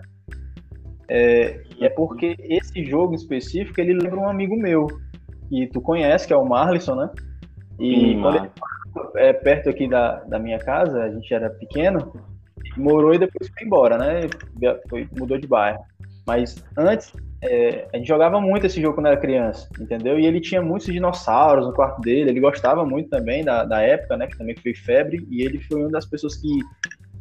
É, 1.09 1.61
é 1.81 1.89
porque 1.89 2.37
esse 2.39 2.85
jogo 2.85 3.17
específico 3.17 3.81
ele 3.81 3.95
lembra 3.95 4.21
um 4.21 4.29
amigo 4.29 4.57
meu 4.57 4.87
que 5.51 5.67
tu 5.67 5.81
conhece, 5.81 6.27
que 6.27 6.33
é 6.33 6.37
o 6.37 6.49
Marlisson, 6.49 6.95
né? 6.95 7.11
E 7.79 7.95
Sim, 7.95 8.23
quando 8.23 8.37
ele 8.37 8.51
é 9.17 9.33
perto 9.33 9.69
aqui 9.69 9.89
da, 9.89 10.21
da 10.21 10.39
minha 10.39 10.59
casa, 10.59 11.03
a 11.03 11.11
gente 11.11 11.35
era 11.35 11.51
pequeno, 11.51 12.13
morou 12.77 13.13
e 13.13 13.19
depois 13.19 13.51
foi 13.51 13.67
embora, 13.67 13.99
né? 13.99 14.21
Foi, 14.89 15.09
mudou 15.19 15.37
de 15.37 15.49
bairro. 15.49 15.81
Mas 16.27 16.65
antes, 16.79 17.13
é, 17.43 17.89
a 17.93 17.97
gente 17.97 18.07
jogava 18.07 18.41
muito 18.41 18.67
esse 18.67 18.81
jogo 18.81 18.95
quando 18.95 19.07
era 19.07 19.17
criança, 19.17 19.69
entendeu? 19.81 20.19
E 20.21 20.27
ele 20.27 20.41
tinha 20.41 20.63
muitos 20.63 20.87
dinossauros 20.87 21.67
no 21.67 21.73
quarto 21.73 22.01
dele, 22.01 22.31
ele 22.31 22.41
gostava 22.41 22.85
muito 22.85 23.11
também 23.11 23.43
da, 23.45 23.65
da 23.65 23.83
época, 23.83 24.17
né? 24.17 24.29
Que 24.29 24.39
também 24.39 24.55
foi 24.57 24.73
febre, 24.73 25.27
e 25.29 25.43
ele 25.43 25.59
foi 25.59 25.81
uma 25.81 25.91
das 25.91 26.07
pessoas 26.07 26.37
que, 26.37 26.61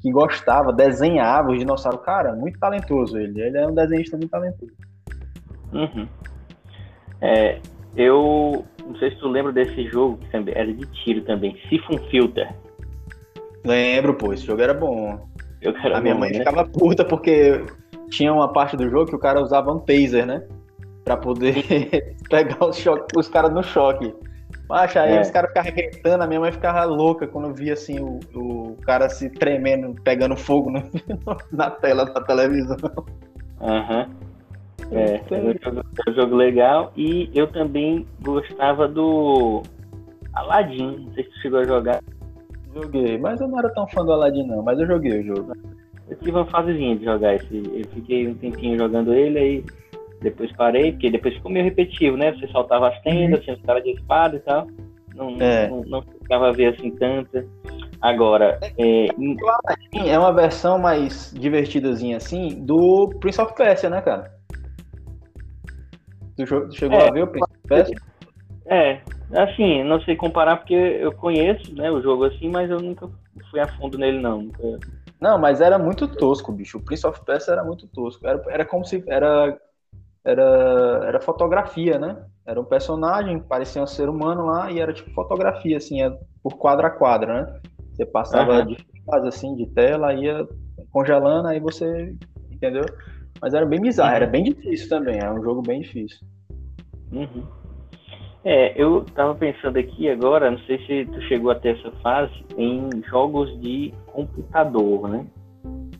que 0.01 0.11
gostava, 0.11 0.71
desenhava 0.71 1.51
os 1.51 1.57
dinossauros. 1.57 2.01
Cara, 2.01 2.35
muito 2.35 2.59
talentoso 2.59 3.17
ele. 3.17 3.41
Ele 3.41 3.57
é 3.57 3.65
um 3.65 3.73
desenhista 3.73 4.15
muito 4.15 4.29
talentoso. 4.29 4.73
Uhum. 5.73 6.07
É, 7.21 7.59
eu 7.95 8.65
não 8.85 8.95
sei 8.95 9.11
se 9.11 9.17
tu 9.17 9.27
lembra 9.27 9.51
desse 9.51 9.87
jogo, 9.87 10.17
que 10.17 10.29
também 10.31 10.53
era 10.55 10.73
de 10.73 10.85
tiro 11.03 11.21
também, 11.21 11.57
Siphon 11.69 11.97
Filter. 12.09 12.53
Lembro, 13.65 14.13
pô, 14.13 14.33
esse 14.33 14.45
jogo 14.45 14.61
era 14.61 14.73
bom. 14.73 15.27
Era 15.61 15.97
a 15.97 16.01
minha 16.01 16.13
bom, 16.13 16.21
mãe 16.21 16.31
né? 16.31 16.39
ficava 16.39 16.65
puta 16.65 17.03
porque 17.03 17.63
tinha 18.09 18.33
uma 18.33 18.51
parte 18.51 18.77
do 18.77 18.89
jogo 18.89 19.07
que 19.07 19.15
o 19.15 19.19
cara 19.19 19.41
usava 19.41 19.71
um 19.71 19.79
taser, 19.79 20.25
né? 20.25 20.43
Pra 21.03 21.17
poder 21.17 22.15
pegar 22.29 22.65
os, 22.65 22.83
os 23.15 23.27
caras 23.27 23.51
no 23.51 23.63
choque. 23.63 24.13
Mas 24.67 24.95
aí 24.95 25.15
é. 25.15 25.21
os 25.21 25.31
caras 25.31 25.49
ficavam 25.49 25.71
gritando, 25.71 26.23
a 26.23 26.27
minha 26.27 26.39
mãe 26.39 26.51
ficava 26.51 26.83
louca 26.85 27.27
quando 27.27 27.53
via 27.53 27.73
assim 27.73 27.99
o, 27.99 28.19
o 28.35 28.77
cara 28.83 29.09
se 29.09 29.29
tremendo, 29.29 29.95
pegando 30.03 30.37
fogo 30.37 30.69
no, 30.69 30.83
na 31.51 31.71
tela 31.71 32.05
da 32.05 32.21
televisão. 32.21 32.77
Aham. 33.59 34.07
Uhum. 34.07 34.28
É, 34.91 35.21
é 35.29 35.39
um, 35.39 35.53
jogo, 35.63 35.85
é 36.07 36.09
um 36.09 36.13
jogo 36.13 36.35
legal. 36.35 36.91
E 36.95 37.29
eu 37.33 37.47
também 37.47 38.05
gostava 38.21 38.87
do 38.87 39.63
Aladdin. 40.33 41.05
Não 41.05 41.13
sei 41.13 41.23
se 41.23 41.31
você 41.31 41.41
chegou 41.41 41.59
a 41.59 41.65
jogar. 41.65 42.03
Joguei, 42.73 43.17
mas 43.17 43.41
eu 43.41 43.47
não 43.47 43.59
era 43.59 43.69
tão 43.69 43.87
fã 43.87 44.05
do 44.05 44.11
Aladdin 44.11 44.45
não, 44.45 44.61
mas 44.61 44.79
eu 44.79 44.87
joguei 44.87 45.19
o 45.19 45.23
jogo. 45.23 45.53
Eu 46.07 46.17
tive 46.17 46.31
uma 46.31 46.45
fasezinha 46.45 46.95
de 46.95 47.05
jogar 47.05 47.35
esse. 47.35 47.55
Eu 47.55 47.87
fiquei 47.93 48.27
um 48.27 48.35
tempinho 48.35 48.77
jogando 48.77 49.13
ele, 49.13 49.39
aí 49.39 49.65
depois 50.21 50.51
parei, 50.53 50.91
porque 50.91 51.09
depois 51.09 51.33
ficou 51.35 51.51
meio 51.51 51.65
repetitivo, 51.65 52.17
né? 52.17 52.31
Você 52.33 52.47
soltava 52.47 52.89
as 52.89 53.01
tendas, 53.01 53.39
uhum. 53.39 53.43
tinha 53.43 53.55
os 53.55 53.61
caras 53.61 53.83
de 53.83 53.91
espada 53.91 54.35
e 54.35 54.39
tal. 54.39 54.67
Não, 55.15 55.37
é. 55.39 55.67
não, 55.67 55.81
não 55.83 56.01
ficava 56.01 56.49
a 56.49 56.51
ver 56.51 56.73
assim 56.73 56.91
tanta. 56.91 57.45
Agora, 58.01 58.59
é, 58.77 59.07
é 60.07 60.17
uma 60.17 60.31
versão 60.31 60.79
mais 60.79 61.33
divertidazinha 61.37 62.17
assim 62.17 62.63
do 62.63 63.09
Prince 63.19 63.41
of 63.41 63.53
Persia, 63.55 63.89
né, 63.89 64.01
cara? 64.01 64.38
Tu 66.45 66.71
chegou 66.71 66.97
é, 66.97 67.09
a 67.09 67.11
ver 67.11 67.23
o 67.23 67.27
Prince? 67.27 67.93
É, 68.65 69.01
assim, 69.35 69.83
não 69.83 69.99
sei 70.01 70.15
comparar 70.15 70.57
porque 70.57 70.73
eu 70.73 71.11
conheço, 71.11 71.73
né, 71.75 71.91
o 71.91 72.01
jogo 72.01 72.25
assim, 72.25 72.49
mas 72.49 72.69
eu 72.69 72.79
nunca 72.79 73.09
fui 73.49 73.59
a 73.59 73.67
fundo 73.67 73.97
nele 73.97 74.19
não. 74.19 74.43
Nunca... 74.43 74.79
Não, 75.19 75.37
mas 75.37 75.59
era 75.59 75.77
muito 75.77 76.07
tosco, 76.07 76.51
bicho. 76.51 76.77
O 76.77 76.81
Prince 76.81 77.05
of 77.05 77.19
Persia 77.25 77.53
era 77.53 77.63
muito 77.63 77.87
tosco. 77.87 78.25
Era, 78.25 78.41
era 78.47 78.65
como 78.65 78.85
se 78.85 79.03
era 79.07 79.59
era 80.23 81.03
era 81.07 81.21
fotografia, 81.21 81.97
né? 81.97 82.17
Era 82.45 82.59
um 82.59 82.65
personagem, 82.65 83.39
parecia 83.39 83.81
um 83.81 83.87
ser 83.87 84.07
humano 84.07 84.45
lá 84.45 84.71
e 84.71 84.79
era 84.79 84.93
tipo 84.93 85.11
fotografia 85.11 85.77
assim, 85.77 86.01
é 86.01 86.17
por 86.41 86.57
quadra 86.57 86.87
a 86.87 86.91
quadra, 86.91 87.41
né? 87.41 87.59
Você 87.93 88.05
passava 88.05 88.59
uhum. 88.59 88.67
de 88.67 88.77
fase 89.05 89.27
assim 89.27 89.55
de 89.55 89.65
tela, 89.67 90.13
ia 90.13 90.47
congelando, 90.91 91.47
aí 91.47 91.59
você 91.59 92.15
entendeu? 92.51 92.85
Mas 93.41 93.53
era 93.53 93.65
bem 93.65 93.81
bizarro, 93.81 94.15
era 94.15 94.27
bem 94.27 94.43
difícil 94.43 94.89
também, 94.89 95.17
era 95.17 95.33
um 95.33 95.41
jogo 95.41 95.61
bem 95.61 95.81
difícil. 95.81 96.19
Uhum. 97.11 97.43
É, 98.43 98.81
eu 98.81 99.03
tava 99.13 99.35
pensando 99.35 99.77
aqui 99.77 100.09
agora, 100.09 100.49
não 100.49 100.59
sei 100.59 100.77
se 100.85 101.05
tu 101.11 101.21
chegou 101.23 101.51
até 101.51 101.71
essa 101.71 101.91
fase, 102.03 102.33
em 102.57 102.89
jogos 103.09 103.59
de 103.59 103.93
computador, 104.07 105.09
né? 105.09 105.25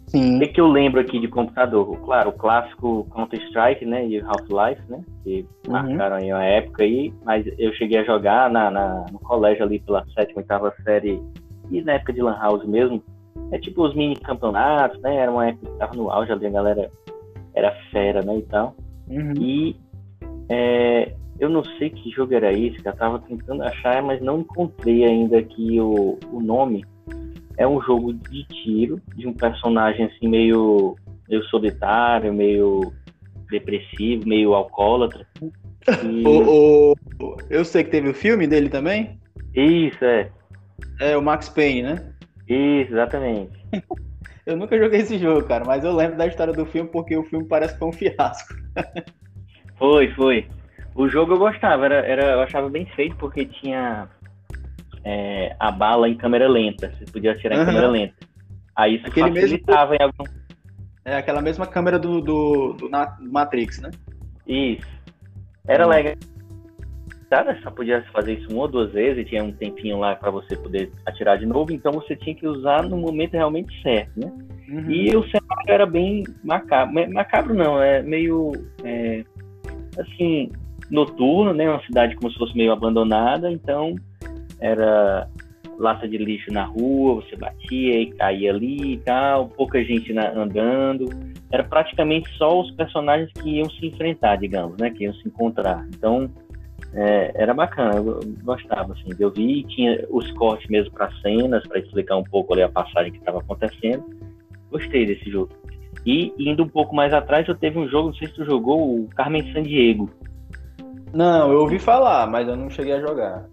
Sim. 0.08 0.38
O 0.38 0.40
que, 0.40 0.48
que 0.48 0.62
eu 0.62 0.68
lembro 0.68 1.00
aqui 1.00 1.20
de 1.20 1.28
computador? 1.28 1.96
Claro, 2.00 2.30
o 2.30 2.34
clássico 2.34 3.06
Counter-Strike, 3.14 3.86
né? 3.86 4.08
E 4.08 4.20
Half-Life, 4.20 4.82
né? 4.90 5.04
Que 5.24 5.46
uhum. 5.68 5.74
marcaram 5.74 6.16
aí 6.16 6.34
uma 6.34 6.44
época 6.44 6.84
aí, 6.84 7.14
mas 7.24 7.46
eu 7.60 7.72
cheguei 7.74 8.00
a 8.00 8.04
jogar 8.04 8.50
na, 8.50 8.72
na, 8.72 9.06
no 9.12 9.20
colégio 9.20 9.64
ali 9.64 9.80
pela 9.80 10.04
sétima, 10.16 10.40
oitava 10.40 10.74
série 10.84 11.22
e 11.70 11.82
na 11.82 11.94
época 11.94 12.14
de 12.14 12.22
Lan 12.22 12.40
House 12.40 12.66
mesmo. 12.66 13.04
É 13.52 13.60
tipo 13.60 13.86
os 13.86 13.94
mini 13.96 14.16
campeonatos, 14.16 15.00
né? 15.02 15.16
Era 15.16 15.32
uma 15.32 15.48
época 15.48 15.72
que 15.72 15.78
tava 15.78 15.96
no 15.96 16.10
auge 16.10 16.32
ali, 16.32 16.48
a 16.48 16.52
galera 16.52 16.90
era 17.60 17.76
fera, 17.92 18.22
né? 18.22 18.38
E 18.38 18.42
tal. 18.44 18.76
Uhum. 19.08 19.34
E 19.40 19.76
é, 20.50 21.14
eu 21.40 21.50
não 21.50 21.64
sei 21.78 21.90
que 21.90 22.12
jogo 22.12 22.34
era 22.34 22.52
esse, 22.52 22.82
que 22.82 22.88
eu 22.88 22.96
tava 22.96 23.20
tentando 23.20 23.64
achar, 23.64 24.02
mas 24.02 24.22
não 24.22 24.40
encontrei 24.40 25.06
ainda 25.06 25.40
aqui 25.40 25.80
o, 25.80 26.18
o 26.32 26.42
nome. 26.42 26.86
É 27.58 27.68
um 27.68 27.82
jogo 27.82 28.14
de 28.14 28.44
tiro, 28.46 29.02
de 29.16 29.28
um 29.28 29.34
personagem 29.34 30.06
assim 30.06 30.28
meio, 30.28 30.96
meio 31.28 31.44
solitário, 31.46 32.34
meio 32.34 32.94
depressivo, 33.50 34.28
meio 34.28 34.54
alcoólatra. 34.54 35.26
E... 36.04 36.28
o, 36.28 36.92
o, 36.92 37.38
eu 37.50 37.64
sei 37.64 37.86
que 37.86 37.90
teve 37.90 38.10
o 38.10 38.14
filme 38.14 38.46
dele 38.46 38.70
também? 38.70 39.18
Isso, 39.56 40.04
é. 40.04 40.30
É 41.00 41.18
o 41.18 41.22
Max 41.22 41.50
Payne, 41.50 41.82
né? 41.82 42.14
Isso, 42.48 42.92
exatamente. 42.92 43.58
eu 44.50 44.58
nunca 44.58 44.78
joguei 44.78 45.02
esse 45.02 45.18
jogo, 45.20 45.44
cara, 45.48 45.64
mas 45.64 45.84
eu 45.84 45.96
lembro 45.96 46.18
da 46.18 46.26
história 46.26 46.52
do 46.52 46.66
filme 46.66 46.90
porque 46.90 47.16
o 47.16 47.24
filme 47.24 47.46
parece 47.46 47.74
que 47.74 47.80
foi 47.80 47.88
um 47.88 47.94
fiasco. 47.94 48.56
foi, 49.78 50.12
foi. 50.14 50.48
O 50.96 51.08
jogo 51.08 51.34
eu 51.34 51.38
gostava, 51.38 51.86
era, 51.86 51.96
era, 51.98 52.32
eu 52.32 52.42
achava 52.42 52.68
bem 52.68 52.86
feito 52.88 53.16
porque 53.18 53.46
tinha 53.46 54.10
é, 55.04 55.56
a 55.60 55.72
bala 55.72 56.10
em 56.10 56.18
câmera 56.18 56.50
lenta. 56.50 56.92
Você 56.92 57.06
podia 57.12 57.34
atirar 57.34 57.58
uhum. 57.58 57.64
em 57.64 57.66
câmera 57.68 57.88
lenta. 57.88 58.16
Aí 58.76 58.96
isso 58.96 59.08
Aquele 59.08 59.34
facilitava 59.34 59.92
mesmo... 59.92 60.04
em 60.04 60.06
algum. 60.06 60.40
É 61.06 61.18
aquela 61.18 61.42
mesma 61.42 61.68
câmera 61.68 62.00
do, 62.00 62.20
do, 62.20 62.74
do 62.74 62.90
Matrix, 63.22 63.80
né? 63.80 63.92
Isso. 64.48 64.88
Era 65.68 65.86
uhum. 65.86 65.92
legal. 65.92 66.16
Só 67.62 67.70
podia 67.70 68.04
fazer 68.12 68.34
isso 68.34 68.52
uma 68.52 68.64
ou 68.64 68.68
duas 68.68 68.92
vezes 68.92 69.22
e 69.22 69.30
tinha 69.30 69.44
um 69.44 69.52
tempinho 69.52 70.00
lá 70.00 70.16
para 70.16 70.32
você 70.32 70.56
poder 70.56 70.92
atirar 71.06 71.38
de 71.38 71.46
novo, 71.46 71.72
então 71.72 71.92
você 71.92 72.16
tinha 72.16 72.36
que 72.36 72.48
usar 72.48 72.84
no 72.84 72.98
momento 72.98 73.34
realmente 73.34 73.72
certo, 73.84 74.20
né? 74.20 74.32
Uhum. 74.68 74.90
E 74.90 75.16
o 75.16 75.24
cenário 75.24 75.68
era 75.68 75.86
bem 75.86 76.24
macabro. 76.44 77.14
Macabro 77.14 77.54
não, 77.54 77.82
é 77.82 78.02
meio. 78.02 78.52
É, 78.84 79.24
assim, 80.00 80.52
noturno, 80.90 81.54
né? 81.54 81.70
Uma 81.70 81.84
cidade 81.84 82.16
como 82.16 82.32
se 82.32 82.38
fosse 82.38 82.56
meio 82.56 82.72
abandonada, 82.72 83.52
então 83.52 83.96
era 84.60 85.28
lata 85.78 86.08
de 86.08 86.18
lixo 86.18 86.52
na 86.52 86.66
rua, 86.66 87.16
você 87.16 87.36
batia 87.38 88.02
e 88.02 88.12
caía 88.12 88.52
ali 88.52 88.94
e 88.94 88.98
tal, 88.98 89.48
pouca 89.50 89.84
gente 89.84 90.12
na, 90.14 90.30
andando. 90.32 91.10
Era 91.52 91.64
praticamente 91.64 92.30
só 92.38 92.60
os 92.60 92.70
personagens 92.72 93.32
que 93.34 93.58
iam 93.58 93.70
se 93.70 93.88
enfrentar, 93.88 94.36
digamos, 94.36 94.78
né? 94.78 94.90
Que 94.90 95.06
iam 95.06 95.14
se 95.14 95.28
encontrar. 95.28 95.88
Então, 95.96 96.30
é, 96.94 97.32
era 97.36 97.54
bacana, 97.54 97.98
eu 97.98 98.20
gostava, 98.44 98.94
assim, 98.94 99.10
eu 99.20 99.32
vi, 99.32 99.64
tinha 99.64 100.06
os 100.10 100.30
cortes 100.32 100.68
mesmo 100.70 100.92
para 100.92 101.12
cenas, 101.22 101.66
para 101.68 101.80
explicar 101.80 102.18
um 102.18 102.24
pouco 102.24 102.54
ali 102.54 102.64
a 102.64 102.70
passagem 102.70 103.12
que 103.12 103.20
estava 103.20 103.40
acontecendo. 103.40 104.04
Gostei 104.72 105.06
desse 105.06 105.30
jogo. 105.30 105.52
E 106.06 106.34
indo 106.38 106.64
um 106.64 106.68
pouco 106.68 106.96
mais 106.96 107.14
atrás, 107.14 107.48
eu 107.48 107.56
teve 107.56 107.78
um 107.78 107.88
jogo, 107.88 108.08
não 108.08 108.16
sei 108.16 108.28
se 108.28 108.34
tu 108.34 108.46
jogou, 108.46 109.02
o 109.02 109.08
Carmen 109.16 109.52
Sandiego. 109.54 110.10
Não, 111.14 111.52
eu 111.52 111.60
ouvi 111.60 111.80
falar, 111.80 112.28
mas 112.28 112.48
eu 112.48 112.56
não 112.56 112.70
cheguei 112.70 112.94
a 112.94 113.02
jogar. 113.02 113.46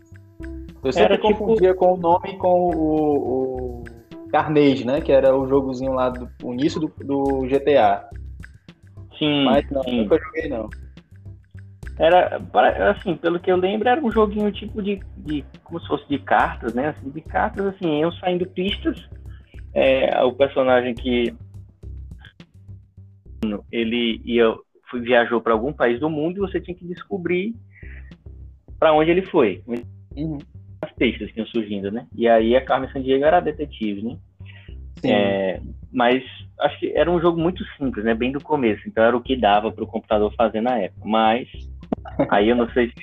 Eu 0.82 0.92
sempre 0.92 1.14
era, 1.14 1.22
tipo, 1.22 1.38
confundia 1.38 1.70
tipo... 1.70 1.80
com 1.80 1.94
o 1.94 1.96
nome 1.96 2.36
com 2.36 2.70
o, 2.70 3.82
o 3.82 3.84
Carnage, 4.30 4.86
né? 4.86 5.00
Que 5.00 5.12
era 5.12 5.36
o 5.36 5.46
jogozinho 5.46 5.92
lá 5.92 6.10
do 6.10 6.28
o 6.42 6.52
início 6.52 6.80
do, 6.80 6.92
do 7.00 7.46
GTA. 7.48 8.08
Sim. 9.18 9.44
Mas 9.44 9.68
não, 9.70 9.82
sim. 9.82 10.02
nunca 10.02 10.18
joguei 10.18 10.48
não. 10.48 10.68
Era, 11.98 12.42
assim, 12.90 13.16
pelo 13.16 13.40
que 13.40 13.50
eu 13.50 13.56
lembro, 13.56 13.88
era 13.88 14.04
um 14.04 14.10
joguinho 14.10 14.52
tipo 14.52 14.82
de, 14.82 15.00
de 15.16 15.44
como 15.64 15.80
se 15.80 15.88
fosse 15.88 16.06
de 16.08 16.18
cartas, 16.18 16.74
né? 16.74 16.88
Assim, 16.88 17.08
de 17.10 17.20
cartas, 17.22 17.66
assim, 17.66 18.00
iam 18.00 18.12
saindo 18.12 18.46
pistas. 18.46 19.08
É, 19.72 20.22
o 20.22 20.32
personagem 20.32 20.94
que 20.94 21.34
ele 23.70 24.20
ia 24.24 24.54
foi, 24.90 25.00
viajou 25.00 25.40
para 25.40 25.52
algum 25.52 25.72
país 25.72 25.98
do 25.98 26.10
mundo 26.10 26.36
e 26.36 26.40
você 26.40 26.60
tinha 26.60 26.76
que 26.76 26.86
descobrir 26.86 27.54
para 28.78 28.92
onde 28.92 29.10
ele 29.10 29.22
foi. 29.26 29.62
Uhum. 30.14 30.38
As 30.82 30.92
pistas 30.92 31.30
que 31.30 31.40
iam 31.40 31.46
surgindo, 31.46 31.90
né? 31.90 32.06
E 32.14 32.28
aí 32.28 32.54
a 32.54 32.64
Carmen 32.64 32.90
Sandiego 32.92 33.24
era 33.24 33.40
detetive, 33.40 34.02
né? 34.02 34.18
É, 35.02 35.60
mas 35.92 36.22
acho 36.60 36.78
que 36.78 36.92
era 36.96 37.10
um 37.10 37.20
jogo 37.20 37.40
muito 37.40 37.64
simples, 37.76 38.04
né? 38.04 38.14
Bem 38.14 38.32
do 38.32 38.40
começo, 38.40 38.82
então 38.86 39.04
era 39.04 39.16
o 39.16 39.22
que 39.22 39.36
dava 39.36 39.70
para 39.70 39.84
o 39.84 39.86
computador 39.86 40.32
fazer 40.34 40.60
na 40.60 40.78
época. 40.78 41.06
Mas 41.06 41.48
aí 42.30 42.48
eu 42.48 42.56
não 42.56 42.68
sei 42.70 42.88
se 42.88 42.94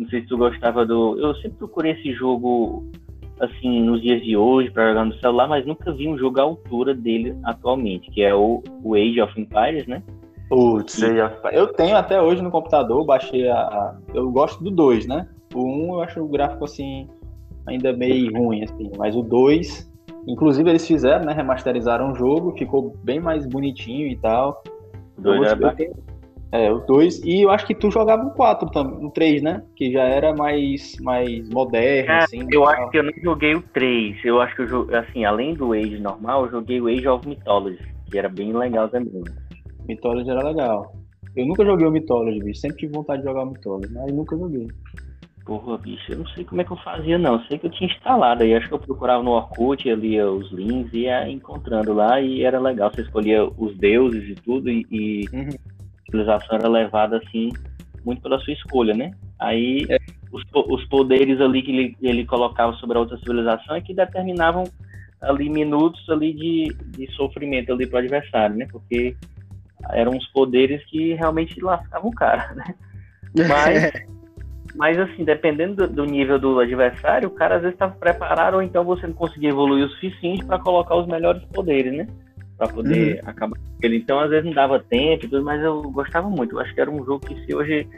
não 0.00 0.08
sei 0.08 0.22
se 0.22 0.28
tu 0.28 0.38
gostava 0.38 0.86
do. 0.86 1.18
Eu 1.18 1.34
sempre 1.36 1.58
procurei 1.58 1.92
esse 1.92 2.12
jogo 2.14 2.90
assim 3.38 3.82
nos 3.82 4.00
dias 4.00 4.22
de 4.22 4.36
hoje 4.36 4.70
para 4.70 4.88
jogar 4.88 5.04
no 5.04 5.14
celular, 5.18 5.46
mas 5.46 5.66
nunca 5.66 5.92
vi 5.92 6.08
um 6.08 6.16
jogo 6.16 6.40
à 6.40 6.42
altura 6.42 6.94
dele 6.94 7.36
atualmente, 7.44 8.10
que 8.10 8.22
é 8.22 8.34
o, 8.34 8.62
o 8.82 8.94
Age 8.94 9.20
of 9.20 9.38
Empires, 9.38 9.86
né? 9.86 10.02
Putz, 10.48 11.00
eu 11.52 11.68
tenho 11.68 11.96
até 11.96 12.20
hoje 12.20 12.42
no 12.42 12.50
computador, 12.50 13.04
baixei 13.04 13.48
a. 13.48 13.94
Eu 14.14 14.30
gosto 14.30 14.64
do 14.64 14.70
2, 14.70 15.06
né? 15.06 15.28
O 15.54 15.60
1 15.60 15.62
um, 15.62 15.94
eu 15.94 16.00
acho 16.02 16.20
o 16.22 16.28
gráfico 16.28 16.64
assim 16.64 17.06
ainda 17.66 17.92
meio 17.92 18.32
ruim, 18.36 18.64
assim, 18.64 18.90
mas 18.96 19.14
o 19.14 19.22
2, 19.22 19.90
inclusive 20.26 20.68
eles 20.68 20.86
fizeram, 20.86 21.24
né? 21.24 21.32
Remasterizaram 21.32 22.12
o 22.12 22.14
jogo, 22.14 22.56
ficou 22.56 22.96
bem 23.04 23.20
mais 23.20 23.46
bonitinho 23.46 24.08
e 24.08 24.16
tal. 24.16 24.62
O 25.16 25.22
2 25.22 25.52
era 25.52 25.74
tenho... 25.74 25.92
É, 26.52 26.70
o 26.72 26.80
2, 26.80 27.22
e 27.22 27.42
eu 27.42 27.50
acho 27.50 27.64
que 27.64 27.74
tu 27.74 27.92
jogava 27.92 28.24
o 28.24 28.32
4 28.32 28.68
também, 28.70 29.06
o 29.06 29.10
3, 29.10 29.40
né? 29.40 29.62
Que 29.76 29.92
já 29.92 30.02
era 30.02 30.34
mais, 30.34 30.96
mais 31.00 31.48
moderno, 31.48 32.12
assim. 32.12 32.44
Eu 32.50 32.66
acho 32.66 32.90
que 32.90 32.98
eu 32.98 33.04
não 33.04 33.12
joguei 33.22 33.54
o 33.54 33.62
3. 33.62 34.24
Eu 34.24 34.40
acho 34.40 34.56
que 34.56 34.62
eu 34.62 34.88
assim, 34.96 35.24
além 35.24 35.54
do 35.54 35.72
Age 35.72 36.00
normal, 36.00 36.46
eu 36.46 36.50
joguei 36.50 36.80
o 36.80 36.88
Age 36.88 37.06
of 37.06 37.28
Mythology, 37.28 37.78
que 38.10 38.18
era 38.18 38.28
bem 38.28 38.52
legal 38.52 38.88
também. 38.88 39.22
Mythology 39.86 40.28
era 40.28 40.42
legal. 40.42 40.92
Eu 41.36 41.46
nunca 41.46 41.64
joguei 41.64 41.86
o 41.86 41.90
Mythology, 41.92 42.40
bicho. 42.40 42.60
Sempre 42.60 42.78
tive 42.78 42.94
vontade 42.94 43.22
de 43.22 43.28
jogar 43.28 43.44
o 43.44 43.50
Mythology, 43.50 43.92
mas 43.94 44.12
nunca 44.12 44.36
joguei. 44.36 44.66
Porra, 45.44 45.78
bicho, 45.78 46.12
eu 46.12 46.18
não 46.18 46.26
sei 46.28 46.44
como 46.44 46.60
é 46.60 46.64
que 46.64 46.72
eu 46.72 46.76
fazia, 46.78 47.16
não. 47.16 47.34
Eu 47.34 47.40
sei 47.46 47.58
que 47.58 47.66
eu 47.66 47.70
tinha 47.70 47.88
instalado 47.88 48.42
aí. 48.42 48.54
Acho 48.54 48.68
que 48.68 48.74
eu 48.74 48.78
procurava 48.78 49.22
no 49.22 49.30
Orkut, 49.30 49.88
ali 49.88 50.20
os 50.20 50.50
links, 50.50 50.92
e 50.92 51.02
ia 51.02 51.30
encontrando 51.30 51.92
lá, 51.92 52.20
e 52.20 52.42
era 52.42 52.58
legal. 52.58 52.90
Você 52.92 53.02
escolhia 53.02 53.44
os 53.44 53.76
deuses 53.78 54.30
e 54.30 54.34
tudo, 54.34 54.68
e, 54.68 54.84
e 54.90 55.24
uhum. 55.32 55.50
Civilização 56.10 56.58
era 56.58 56.68
levada 56.68 57.18
assim, 57.18 57.50
muito 58.04 58.22
pela 58.22 58.38
sua 58.40 58.52
escolha, 58.52 58.94
né? 58.94 59.12
Aí 59.38 59.86
é. 59.88 59.98
os, 60.32 60.42
os 60.52 60.84
poderes 60.86 61.40
ali 61.40 61.62
que 61.62 61.70
ele, 61.70 61.96
ele 62.02 62.26
colocava 62.26 62.72
sobre 62.74 62.96
a 62.96 63.00
outra 63.00 63.16
civilização 63.18 63.76
é 63.76 63.80
que 63.80 63.94
determinavam 63.94 64.64
ali 65.20 65.48
minutos 65.48 66.08
ali 66.08 66.32
de, 66.32 66.74
de 66.96 67.10
sofrimento 67.12 67.72
ali 67.72 67.86
para 67.86 67.96
o 67.96 68.00
adversário, 68.00 68.56
né? 68.56 68.66
Porque 68.70 69.16
eram 69.90 70.12
uns 70.12 70.26
poderes 70.28 70.84
que 70.86 71.14
realmente 71.14 71.60
lascavam 71.60 72.10
o 72.10 72.14
cara, 72.14 72.54
né? 72.54 72.74
Mas, 73.48 73.92
mas 74.74 74.98
assim, 74.98 75.24
dependendo 75.24 75.86
do, 75.86 75.94
do, 75.94 76.04
nível 76.04 76.36
do 76.36 76.58
adversário, 76.58 77.28
o 77.28 77.32
cara 77.32 77.54
às 77.54 77.62
vezes 77.62 77.74
estava 77.74 77.94
preparado 77.94 78.54
ou 78.54 78.62
então 78.62 78.82
você 78.82 79.06
não 79.06 79.14
conseguia 79.14 79.50
evoluir 79.50 79.84
o 79.84 79.88
suficiente 79.90 80.44
para 80.44 80.58
colocar 80.58 80.96
os 80.96 81.06
melhores 81.06 81.44
poderes, 81.44 81.92
né? 81.92 82.08
Para 82.60 82.68
poder 82.68 83.14
uhum. 83.14 83.30
acabar 83.30 83.56
com 83.56 83.86
ele. 83.86 83.96
Então, 83.96 84.20
às 84.20 84.28
vezes 84.28 84.44
não 84.44 84.52
dava 84.52 84.78
tempo, 84.78 85.26
mas 85.42 85.62
eu 85.62 85.80
gostava 85.90 86.28
muito. 86.28 86.56
Eu 86.56 86.60
acho 86.60 86.74
que 86.74 86.80
era 86.82 86.90
um 86.90 87.02
jogo 87.06 87.26
que 87.26 87.34
se 87.46 87.54
hoje 87.54 87.88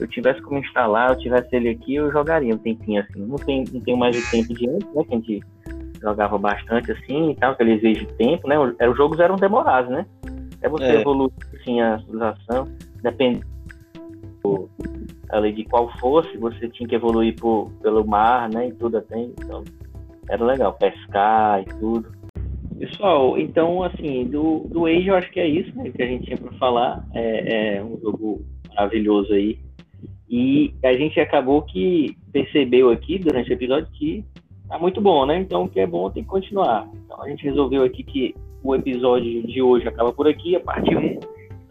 eu 0.00 0.08
tivesse 0.08 0.42
como 0.42 0.58
instalar, 0.58 1.10
eu 1.10 1.18
tivesse 1.18 1.54
ele 1.54 1.68
aqui, 1.68 1.94
eu 1.94 2.10
jogaria 2.10 2.52
um 2.52 2.58
tempinho 2.58 3.00
assim. 3.00 3.24
Não, 3.24 3.36
tem, 3.36 3.62
não 3.72 3.80
tenho 3.80 3.96
mais 3.96 4.16
o 4.18 4.30
tempo 4.32 4.52
de 4.54 4.68
antes, 4.68 4.92
né? 4.92 5.04
Que 5.04 5.14
a 5.14 5.16
gente 5.16 5.40
jogava 6.02 6.36
bastante 6.36 6.90
assim 6.90 7.30
e 7.30 7.36
tal, 7.36 7.52
aquele 7.52 7.74
exige 7.74 8.06
tempo, 8.18 8.48
né? 8.48 8.58
Os 8.58 8.96
jogos 8.96 9.20
eram 9.20 9.36
demorados, 9.36 9.88
né? 9.88 10.04
É 10.62 10.68
você 10.68 10.84
é. 10.84 11.00
evoluir 11.00 11.30
assim, 11.54 11.80
a 11.80 12.00
civilização, 12.00 12.64
depende 13.00 13.40
ali 15.30 15.52
de 15.52 15.64
qual 15.64 15.90
fosse, 15.98 16.36
você 16.38 16.68
tinha 16.68 16.88
que 16.88 16.94
evoluir 16.94 17.36
por, 17.36 17.70
pelo 17.82 18.04
mar, 18.04 18.48
né? 18.48 18.68
E 18.68 18.72
tudo 18.72 18.98
até. 18.98 19.18
Então, 19.18 19.62
era 20.28 20.44
legal, 20.44 20.72
pescar 20.74 21.62
e 21.62 21.64
tudo. 21.78 22.17
Pessoal, 22.78 23.36
então, 23.36 23.82
assim, 23.82 24.24
do, 24.26 24.60
do 24.70 24.86
Age 24.86 25.08
eu 25.08 25.16
acho 25.16 25.30
que 25.32 25.40
é 25.40 25.48
isso 25.48 25.76
né, 25.76 25.90
que 25.90 26.00
a 26.00 26.06
gente 26.06 26.26
tinha 26.26 26.36
para 26.36 26.52
falar. 26.58 27.04
É, 27.12 27.76
é, 27.76 27.84
um 27.84 27.98
jogo 28.00 28.44
maravilhoso 28.68 29.32
aí. 29.32 29.58
E 30.30 30.74
a 30.84 30.92
gente 30.92 31.18
acabou 31.18 31.62
que 31.62 32.16
percebeu 32.32 32.90
aqui 32.90 33.18
durante 33.18 33.50
o 33.50 33.52
episódio 33.52 33.90
que 33.92 34.24
tá 34.68 34.78
muito 34.78 35.00
bom, 35.00 35.26
né? 35.26 35.38
Então, 35.38 35.64
o 35.64 35.68
que 35.68 35.80
é 35.80 35.86
bom 35.86 36.08
tem 36.10 36.22
que 36.22 36.28
continuar. 36.28 36.88
Então, 37.04 37.20
a 37.20 37.28
gente 37.28 37.42
resolveu 37.42 37.82
aqui 37.82 38.04
que 38.04 38.34
o 38.62 38.74
episódio 38.74 39.44
de 39.46 39.60
hoje 39.60 39.88
acaba 39.88 40.12
por 40.12 40.28
aqui. 40.28 40.54
A 40.54 40.60
parte 40.60 40.94
1, 40.94 41.18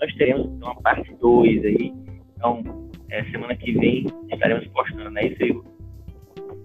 nós 0.01 0.13
teremos 0.15 0.47
então, 0.47 0.71
a 0.71 0.75
parte 0.75 1.15
2 1.21 1.63
aí. 1.63 1.93
Então, 2.35 2.63
é, 3.09 3.23
semana 3.25 3.55
que 3.55 3.71
vem 3.71 4.07
estaremos 4.29 4.67
postando, 4.67 5.09
né? 5.11 5.27
Isso, 5.27 5.43
Igor? 5.43 5.63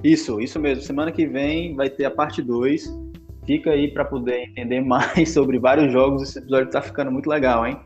Isso, 0.03 0.41
isso 0.41 0.59
mesmo. 0.59 0.83
Semana 0.83 1.13
que 1.13 1.27
vem 1.27 1.77
vai 1.77 1.89
ter 1.89 2.07
a 2.07 2.11
parte 2.11 2.43
2 2.43 3.12
Fica 3.45 3.71
aí 3.71 3.93
para 3.93 4.05
poder 4.05 4.45
entender 4.49 4.81
mais 4.87 5.33
sobre 5.33 5.59
vários 5.59 5.93
jogos. 5.93 6.23
Esse 6.23 6.39
episódio 6.39 6.67
está 6.67 6.81
ficando 6.81 7.11
muito 7.11 7.29
legal, 7.29 7.67
hein? 7.67 7.81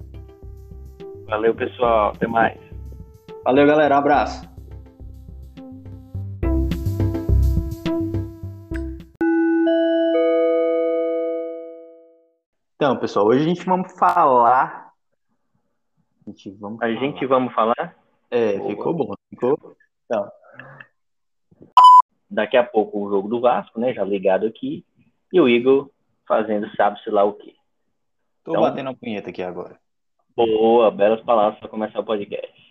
Valeu, 1.26 1.54
pessoal. 1.54 2.12
Até 2.14 2.26
mais. 2.26 2.58
Valeu, 3.42 3.66
galera. 3.66 3.94
Um 3.94 3.98
abraço. 3.98 4.56
Então, 12.74 12.98
pessoal, 12.98 13.26
hoje 13.26 13.40
a 13.40 13.48
gente 13.48 13.64
vamos 13.64 13.90
falar. 13.98 14.92
A 16.26 16.30
gente 16.30 16.50
vamos, 16.50 16.82
a 16.82 16.86
falar. 16.86 17.00
Gente 17.00 17.26
vamos 17.26 17.54
falar? 17.54 17.96
É, 18.30 18.58
Boa. 18.58 18.70
ficou 18.70 18.94
bom. 18.94 19.14
Ficou. 19.30 19.76
Então. 20.04 20.30
Daqui 22.28 22.58
a 22.58 22.62
pouco 22.62 22.98
o 23.00 23.08
jogo 23.08 23.28
do 23.28 23.40
Vasco, 23.40 23.80
né? 23.80 23.94
Já 23.94 24.04
ligado 24.04 24.44
aqui 24.44 24.84
e 25.32 25.40
o 25.40 25.48
Igor 25.48 25.90
fazendo 26.26 26.68
sabe-se 26.76 27.10
lá 27.10 27.24
o 27.24 27.34
quê. 27.34 27.54
Tô 28.44 28.52
então, 28.52 28.62
batendo 28.62 28.90
a 28.90 28.94
punheta 28.94 29.30
aqui 29.30 29.42
agora. 29.42 29.78
Boa, 30.36 30.90
belas 30.90 31.20
palavras 31.22 31.58
para 31.58 31.68
começar 31.68 32.00
o 32.00 32.04
podcast. 32.04 32.65